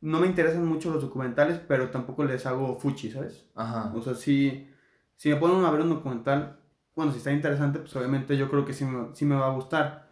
no 0.00 0.20
me 0.20 0.26
interesan 0.26 0.64
mucho 0.66 0.92
los 0.92 1.02
documentales, 1.02 1.58
pero 1.66 1.90
tampoco 1.90 2.24
les 2.24 2.46
hago 2.46 2.78
fuchi, 2.78 3.10
¿sabes? 3.10 3.48
Ajá. 3.54 3.92
O 3.94 4.02
sea, 4.02 4.14
si, 4.14 4.68
si 5.16 5.28
me 5.30 5.36
ponen 5.36 5.64
a 5.64 5.70
ver 5.70 5.80
un 5.82 5.90
documental, 5.90 6.60
bueno, 6.94 7.12
si 7.12 7.18
está 7.18 7.32
interesante, 7.32 7.78
pues 7.80 7.94
obviamente 7.96 8.36
yo 8.36 8.48
creo 8.50 8.64
que 8.64 8.72
sí 8.72 8.84
me, 8.84 9.14
sí 9.14 9.24
me 9.24 9.36
va 9.36 9.46
a 9.48 9.54
gustar. 9.54 10.08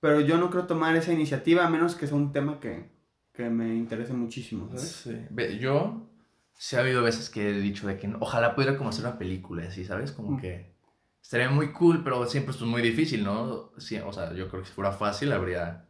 Pero 0.00 0.20
yo 0.20 0.38
no 0.38 0.50
creo 0.50 0.66
tomar 0.66 0.94
esa 0.96 1.12
iniciativa 1.12 1.66
a 1.66 1.70
menos 1.70 1.94
que 1.96 2.06
sea 2.06 2.16
un 2.16 2.32
tema 2.32 2.60
que, 2.60 2.90
que 3.32 3.50
me 3.50 3.74
interese 3.74 4.12
muchísimo, 4.12 4.68
¿sabes? 4.68 4.82
Sí. 5.04 5.58
Yo, 5.58 6.08
sí 6.52 6.76
ha 6.76 6.80
habido 6.80 7.02
veces 7.02 7.30
que 7.30 7.50
he 7.50 7.60
dicho 7.60 7.86
de 7.88 7.98
que 7.98 8.14
ojalá 8.20 8.54
pudiera 8.54 8.76
como 8.76 8.90
hacer 8.90 9.04
una 9.04 9.18
película, 9.18 9.64
así, 9.64 9.84
¿sabes? 9.84 10.12
Como 10.12 10.32
Mm. 10.32 10.40
que 10.40 10.76
estaría 11.20 11.50
muy 11.50 11.72
cool, 11.72 12.04
pero 12.04 12.24
siempre 12.26 12.54
es 12.54 12.60
muy 12.62 12.80
difícil, 12.82 13.24
¿no? 13.24 13.72
Sí, 13.78 13.98
o 13.98 14.12
sea, 14.12 14.32
yo 14.34 14.48
creo 14.48 14.62
que 14.62 14.68
si 14.68 14.74
fuera 14.74 14.92
fácil 14.92 15.32
habría... 15.32 15.87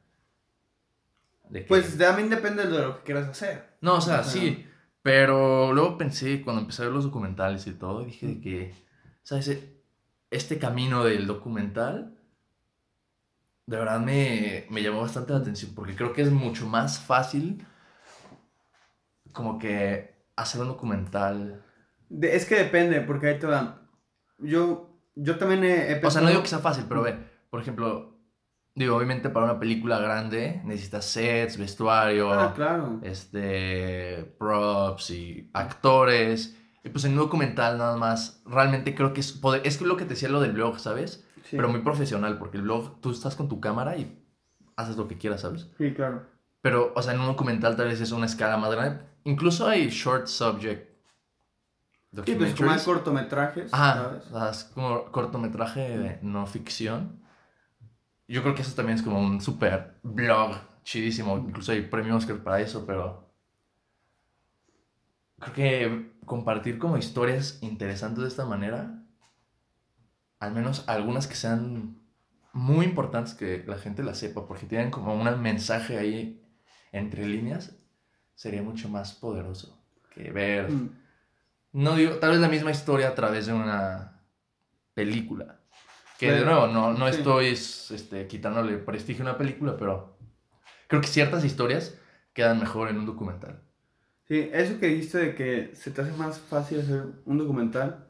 de 1.50 1.61
que- 1.62 1.66
Pues 1.68 1.96
también 1.98 2.30
depende 2.30 2.66
de 2.66 2.78
lo 2.78 2.96
que 2.98 3.02
quieras 3.04 3.28
hacer. 3.28 3.76
No, 3.80 3.94
o 3.96 4.00
sea, 4.00 4.20
o 4.20 4.24
sea- 4.24 4.32
sí, 4.32 4.66
pero 5.02 5.72
luego 5.72 5.96
pensé, 5.98 6.42
cuando 6.42 6.61
empecé 6.62 6.82
a 6.82 6.87
ver 6.87 6.94
los 6.94 7.04
documentales 7.04 7.66
y 7.66 7.72
todo, 7.72 8.04
dije 8.04 8.26
de 8.26 8.40
que, 8.40 8.74
¿sabes? 9.22 9.58
Este 10.30 10.58
camino 10.58 11.04
del 11.04 11.26
documental, 11.26 12.18
de 13.66 13.76
verdad 13.76 14.00
me, 14.00 14.66
me 14.70 14.82
llamó 14.82 15.00
bastante 15.02 15.32
la 15.32 15.38
atención, 15.40 15.74
porque 15.74 15.94
creo 15.94 16.12
que 16.12 16.22
es 16.22 16.30
mucho 16.30 16.66
más 16.66 16.98
fácil 17.00 17.64
como 19.32 19.58
que 19.58 20.14
hacer 20.37 20.61
un 20.61 20.68
documental. 20.68 21.62
De- 22.08 22.34
es 22.34 22.44
que 22.46 22.56
depende, 22.56 23.00
porque 23.02 23.28
ahí 23.28 23.38
te 23.38 23.46
dan. 23.46 23.80
Yo, 24.38 24.90
yo 25.14 25.37
también 25.38 25.64
he, 25.64 25.68
he 25.68 25.74
O 25.82 25.84
sea, 25.84 25.94
no 25.94 26.00
pensado- 26.00 26.28
digo 26.28 26.42
que 26.42 26.48
sea 26.48 26.58
fácil, 26.61 26.84
pero 26.88 27.02
ve, 27.02 27.18
por 27.50 27.61
ejemplo, 27.61 28.17
digo, 28.78 28.96
obviamente 28.96 29.28
para 29.28 29.44
una 29.46 29.58
película 29.60 29.98
grande 29.98 30.60
necesitas 30.64 31.04
sets, 31.04 31.58
vestuario, 31.58 32.32
Ah, 32.32 32.52
claro. 32.54 33.00
este, 33.02 34.34
props 34.38 35.10
y 35.10 35.50
actores. 35.52 36.56
Y 36.84 36.88
pues 36.90 37.04
en 37.04 37.12
un 37.12 37.18
documental 37.18 37.76
nada 37.76 37.96
más, 37.96 38.42
realmente 38.46 38.94
creo 38.94 39.12
que 39.12 39.20
es, 39.20 39.32
poder- 39.32 39.62
es 39.64 39.80
lo 39.80 39.96
que 39.96 40.04
te 40.04 40.10
decía 40.10 40.28
lo 40.28 40.40
del 40.40 40.52
blog, 40.52 40.78
¿sabes? 40.78 41.24
Sí. 41.44 41.56
Pero 41.56 41.68
muy 41.68 41.80
profesional, 41.80 42.38
porque 42.38 42.56
el 42.58 42.62
blog 42.62 43.00
tú 43.00 43.10
estás 43.10 43.34
con 43.34 43.48
tu 43.48 43.60
cámara 43.60 43.96
y 43.96 44.22
haces 44.76 44.96
lo 44.96 45.08
que 45.08 45.18
quieras, 45.18 45.40
¿sabes? 45.42 45.68
Sí, 45.76 45.92
claro. 45.92 46.22
Pero, 46.60 46.92
o 46.94 47.02
sea, 47.02 47.14
en 47.14 47.20
un 47.20 47.26
documental 47.26 47.76
tal 47.76 47.88
vez 47.88 48.00
es 48.00 48.12
una 48.12 48.26
escala 48.26 48.56
más 48.56 48.70
grande. 48.72 49.04
Incluso 49.24 49.66
hay 49.66 49.88
short 49.88 50.26
subject 50.26 50.88
Sí, 52.24 52.34
pues 52.36 52.54
como 52.54 52.70
hay 52.70 52.80
cortometrajes, 52.80 53.72
Ajá, 53.72 53.94
¿sabes? 53.94 54.26
o 54.32 54.38
sea, 54.38 54.50
es 54.50 54.64
como 54.74 55.04
cortometraje 55.12 55.98
de 55.98 56.18
no 56.22 56.46
ficción. 56.46 57.20
Yo 58.28 58.42
creo 58.42 58.54
que 58.54 58.62
eso 58.62 58.74
también 58.74 58.98
es 58.98 59.02
como 59.02 59.18
un 59.20 59.40
super 59.40 59.98
blog 60.02 60.56
chidísimo. 60.84 61.38
Incluso 61.38 61.72
hay 61.72 61.82
premios 61.82 62.18
Oscar 62.18 62.42
para 62.42 62.60
eso, 62.60 62.84
pero. 62.86 63.26
Creo 65.40 65.54
que 65.54 66.12
compartir 66.24 66.78
como 66.78 66.98
historias 66.98 67.58
interesantes 67.62 68.22
de 68.22 68.28
esta 68.28 68.44
manera, 68.44 69.02
al 70.40 70.52
menos 70.52 70.84
algunas 70.88 71.26
que 71.26 71.36
sean 71.36 71.98
muy 72.52 72.86
importantes 72.86 73.34
que 73.34 73.64
la 73.66 73.78
gente 73.78 74.02
las 74.02 74.18
sepa, 74.18 74.46
porque 74.46 74.66
tienen 74.66 74.90
como 74.90 75.14
un 75.14 75.40
mensaje 75.40 75.96
ahí 75.96 76.44
entre 76.92 77.26
líneas, 77.26 77.76
sería 78.34 78.62
mucho 78.62 78.88
más 78.88 79.14
poderoso 79.14 79.80
que 80.10 80.30
ver. 80.32 80.70
Mm. 80.70 80.90
No 81.72 81.94
digo, 81.94 82.16
tal 82.16 82.30
vez 82.30 82.40
la 82.40 82.48
misma 82.48 82.70
historia 82.70 83.08
a 83.08 83.14
través 83.14 83.46
de 83.46 83.52
una 83.52 84.20
película. 84.94 85.60
Que 86.18 86.33
de 86.33 86.44
nuevo, 86.44 86.66
no, 86.66 86.92
no 86.92 87.11
sí. 87.12 87.18
estoy 87.18 87.46
este, 87.46 88.26
quitándole 88.26 88.76
prestigio 88.78 89.24
a 89.24 89.31
una 89.31 89.38
película, 89.38 89.76
pero 89.76 90.18
creo 90.88 91.00
que 91.00 91.07
ciertas 91.07 91.44
historias 91.44 91.96
quedan 92.33 92.59
mejor 92.59 92.88
en 92.88 92.98
un 92.98 93.07
documental. 93.07 93.62
Sí, 94.26 94.50
eso 94.52 94.78
que 94.78 94.88
dijiste 94.88 95.18
de 95.18 95.35
que 95.35 95.70
se 95.74 95.90
te 95.92 96.02
hace 96.02 96.12
más 96.12 96.40
fácil 96.40 96.81
hacer 96.81 97.04
un 97.24 97.38
documental. 97.38 98.09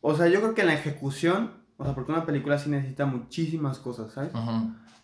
O 0.00 0.14
sea, 0.14 0.28
yo 0.28 0.40
creo 0.40 0.54
que 0.54 0.60
en 0.60 0.68
la 0.68 0.74
ejecución, 0.74 1.52
o 1.76 1.84
sea, 1.84 1.94
porque 1.94 2.12
una 2.12 2.24
película 2.24 2.58
sí 2.58 2.70
necesita 2.70 3.06
muchísimas 3.06 3.78
cosas, 3.78 4.12
¿sabes? 4.12 4.32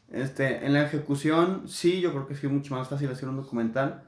Este, 0.09 0.65
en 0.65 0.73
la 0.73 0.83
ejecución, 0.83 1.69
sí, 1.69 2.01
yo 2.01 2.13
creo 2.13 2.27
que 2.27 2.35
sí 2.35 2.47
es 2.47 2.53
mucho 2.53 2.75
más 2.75 2.89
fácil 2.89 3.11
hacer 3.11 3.29
un 3.29 3.37
documental. 3.37 4.05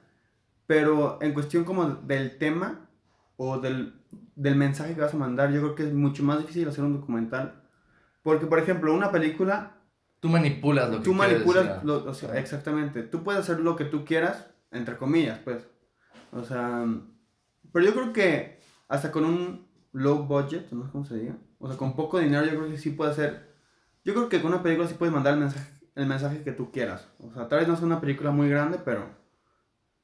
Pero 0.67 1.19
en 1.21 1.35
cuestión 1.35 1.65
como 1.65 1.87
del 1.87 2.39
tema 2.39 2.89
o 3.37 3.59
del, 3.59 4.01
del 4.37 4.55
mensaje 4.57 4.95
que 4.95 5.01
vas 5.01 5.15
a 5.15 5.19
mandar, 5.19 5.51
yo 5.53 5.61
creo 5.61 5.75
que 5.75 5.89
es 5.89 5.93
mucho 5.93 6.23
más 6.23 6.39
difícil 6.39 6.69
hacer 6.69 6.85
un 6.85 7.01
documental. 7.01 7.62
Porque, 8.23 8.47
por 8.47 8.59
ejemplo, 8.59 8.95
una 8.95 9.11
película, 9.11 9.79
Tú 10.21 10.29
manipulas 10.29 10.89
lo 10.89 10.99
que 10.99 11.05
tú 11.05 11.15
manipulas, 11.15 11.83
lo- 11.85 12.05
o 12.09 12.15
sea, 12.15 12.39
exactamente, 12.39 13.03
tú 13.03 13.25
puedes 13.25 13.41
hacer 13.41 13.59
lo 13.59 13.75
que 13.75 13.85
tú 13.85 14.05
quieras, 14.05 14.49
entre 14.71 14.97
comillas, 14.97 15.41
pues. 15.41 15.67
O 16.31 16.45
sea, 16.45 16.87
pero 17.73 17.85
yo 17.85 17.93
creo 17.93 18.13
que 18.13 18.61
hasta 18.89 19.11
con 19.11 19.25
un 19.25 19.67
low 19.93 20.25
budget, 20.27 20.71
no 20.71 20.85
sé 20.85 20.93
cómo 20.93 21.05
se 21.05 21.17
diga, 21.19 21.37
o 21.59 21.67
sea, 21.67 21.77
con 21.77 21.97
poco 21.97 22.21
dinero, 22.21 22.45
yo 22.45 22.51
creo 22.57 22.69
que 22.71 22.79
sí 22.79 22.91
puede 22.91 23.11
hacer, 23.11 23.53
yo 24.05 24.15
creo 24.15 24.29
que 24.29 24.41
con 24.41 24.53
una 24.53 24.63
película 24.63 24.87
sí 24.89 24.95
puedes 24.95 25.13
mandar 25.13 25.35
el 25.35 25.41
mensaje, 25.41 25.73
el 25.97 26.07
mensaje 26.07 26.43
que 26.43 26.53
tú 26.53 26.71
quieras. 26.71 27.09
O 27.19 27.33
sea, 27.35 27.49
tal 27.49 27.59
vez 27.59 27.69
no 27.69 27.77
sea 27.77 27.87
una 27.87 28.01
película 28.01 28.31
muy 28.31 28.49
grande, 28.49 28.79
pero, 28.85 29.07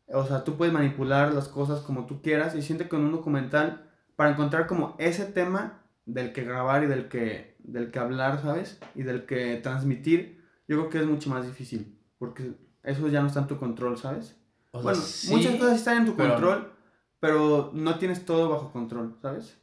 o 0.09 0.25
sea, 0.27 0.43
tú 0.43 0.57
puedes 0.57 0.75
manipular 0.75 1.33
las 1.33 1.49
cosas 1.49 1.81
como 1.81 2.07
tú 2.07 2.23
quieras 2.23 2.55
y 2.57 2.63
siente 2.63 2.89
que 2.89 2.97
en 2.97 3.03
un 3.05 3.13
documental, 3.13 3.89
para 4.17 4.31
encontrar 4.31 4.67
como 4.67 4.97
ese 4.99 5.27
tema 5.27 5.83
del 6.07 6.33
que 6.33 6.43
grabar 6.45 6.83
y 6.83 6.87
del 6.87 7.09
que, 7.09 7.57
del 7.73 7.91
que 7.91 7.99
hablar, 7.99 8.41
¿sabes? 8.43 8.79
Y 8.95 9.03
del 9.03 9.27
que 9.27 9.57
transmitir, 9.57 10.45
yo 10.67 10.77
creo 10.79 10.89
que 10.91 10.99
es 11.01 11.07
mucho 11.07 11.31
más 11.31 11.47
difícil, 11.47 11.99
porque 12.19 12.55
eso 12.83 13.09
ya 13.09 13.21
no 13.21 13.29
está 13.29 13.41
en 13.41 13.47
tu 13.47 13.57
control, 13.59 13.97
¿sabes? 13.99 14.37
O 14.73 14.79
sea, 14.79 14.91
bueno, 14.93 15.01
sí, 15.01 15.35
muchas 15.35 15.57
cosas 15.57 15.77
están 15.77 15.99
en 15.99 16.07
tu 16.07 16.17
pero- 16.17 16.35
control, 16.35 16.73
pero 17.21 17.71
no 17.75 17.99
tienes 17.99 18.25
todo 18.25 18.49
bajo 18.49 18.73
control, 18.73 19.17
¿sabes? 19.21 19.59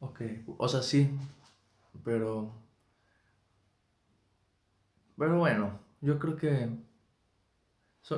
Ok, 0.00 0.20
o 0.58 0.68
sea, 0.68 0.82
sí, 0.82 1.10
pero... 2.04 2.52
Pero 5.18 5.38
bueno, 5.38 5.78
yo 6.02 6.18
creo 6.18 6.36
que... 6.36 6.68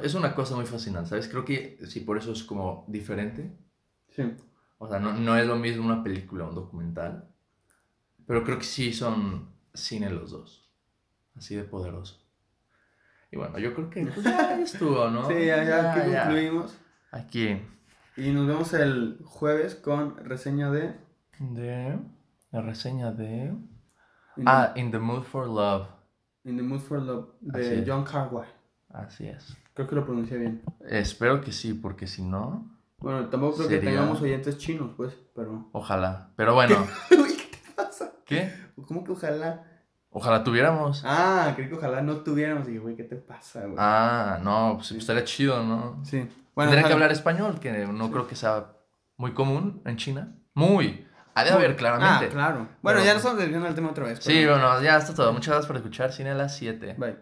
Es 0.02 0.14
una 0.14 0.34
cosa 0.34 0.54
muy 0.56 0.66
fascinante, 0.66 1.10
¿sabes? 1.10 1.28
Creo 1.28 1.44
que 1.44 1.78
sí, 1.86 2.00
por 2.00 2.18
eso 2.18 2.32
es 2.32 2.42
como 2.42 2.84
diferente. 2.88 3.56
Sí. 4.10 4.22
O 4.78 4.88
sea, 4.88 4.98
no, 4.98 5.14
no 5.14 5.36
es 5.36 5.46
lo 5.46 5.56
mismo 5.56 5.84
una 5.86 6.02
película 6.02 6.44
un 6.44 6.54
documental. 6.54 7.26
Pero 8.28 8.44
creo 8.44 8.58
que 8.58 8.64
sí 8.64 8.92
son 8.92 9.48
cine 9.74 10.10
los 10.10 10.30
dos. 10.30 10.70
Así 11.34 11.56
de 11.56 11.64
poderoso. 11.64 12.22
Y 13.32 13.36
bueno, 13.36 13.58
yo 13.58 13.74
creo 13.74 13.88
que 13.90 14.04
pues, 14.06 14.22
ya 14.22 14.60
estuvo, 14.60 15.08
¿no? 15.08 15.26
Sí, 15.28 15.46
ya, 15.46 15.64
ya, 15.64 15.92
aquí 15.94 16.10
ya. 16.12 16.22
concluimos. 16.24 16.78
Aquí. 17.10 17.60
Y 18.18 18.30
nos 18.32 18.46
vemos 18.46 18.72
el 18.74 19.18
jueves 19.24 19.74
con 19.74 20.16
reseña 20.24 20.70
de... 20.70 20.94
De... 21.38 21.98
La 22.52 22.60
reseña 22.60 23.12
de... 23.12 23.46
In 24.36 24.44
the, 24.44 24.50
Ah, 24.50 24.72
In 24.76 24.90
the 24.90 24.98
Mood 24.98 25.22
for 25.22 25.46
Love. 25.46 25.88
In 26.44 26.56
the 26.56 26.62
Mood 26.62 26.80
for 26.80 27.00
Love 27.00 27.28
de. 27.40 27.82
John 27.86 28.04
Carway. 28.04 28.46
Así 28.90 29.26
es. 29.26 29.56
Creo 29.74 29.88
que 29.88 29.94
lo 29.94 30.04
pronuncié 30.04 30.36
bien. 30.38 30.62
Espero 30.88 31.40
que 31.40 31.52
sí, 31.52 31.72
porque 31.74 32.06
si 32.06 32.22
no, 32.22 32.78
Bueno, 32.98 33.28
tampoco 33.30 33.56
creo 33.56 33.68
que 33.68 33.74
Sería- 33.76 33.90
tengamos 33.90 34.20
oyentes 34.20 34.58
chinos, 34.58 34.92
pues, 34.96 35.16
pero... 35.34 35.68
ojalá. 35.72 36.32
Pero 36.36 36.54
bueno, 36.54 36.76
¿qué. 38.28 38.52
¿Cómo 38.86 39.02
que 39.02 39.10
ojalá? 39.12 39.64
Ojalá 40.10 40.44
tuviéramos. 40.44 41.02
Ah, 41.04 41.52
creí 41.56 41.68
que 41.68 41.74
ojalá 41.74 42.00
no 42.00 42.18
tuviéramos. 42.18 42.66
Y 42.68 42.70
dije, 42.72 42.80
güey, 42.82 42.94
¿qué 42.96 43.04
te 43.04 43.16
pasa, 43.16 43.62
güey? 43.62 43.74
Ah, 43.78 44.38
no, 44.42 44.74
pues 44.76 44.92
estaría 44.92 45.24
chido, 45.24 45.62
¿no? 45.64 46.00
Sí. 46.04 46.28
Tendría 46.54 46.84
que 46.84 46.92
hablar 46.92 47.10
español, 47.12 47.58
que 47.60 47.72
no 47.86 48.06
Sí. 48.06 48.12
creo 48.12 48.26
que 48.28 48.36
sea 48.36 48.66
muy 49.16 49.32
común 49.32 49.82
en 49.84 49.96
China. 49.96 50.34
Muy. 50.54 51.06
Ha 51.34 51.44
de 51.44 51.50
haber, 51.50 51.76
claramente. 51.76 52.26
Ah, 52.26 52.28
claro. 52.32 52.56
Bueno, 52.82 52.98
Pero- 52.98 53.04
ya 53.04 53.12
nos 53.12 53.18
estamos 53.18 53.38
desviando 53.38 53.66
del 53.66 53.74
tema 53.76 53.90
otra 53.90 54.04
vez. 54.06 54.18
Sí, 54.20 54.44
bueno, 54.44 54.80
ya 54.82 54.96
está 54.96 55.14
todo. 55.14 55.32
Muchas 55.32 55.48
gracias 55.48 55.66
por 55.66 55.76
escuchar 55.76 56.12
Cine 56.12 56.30
a 56.30 56.34
las 56.34 56.56
7. 56.56 56.94
Bye. 56.98 57.16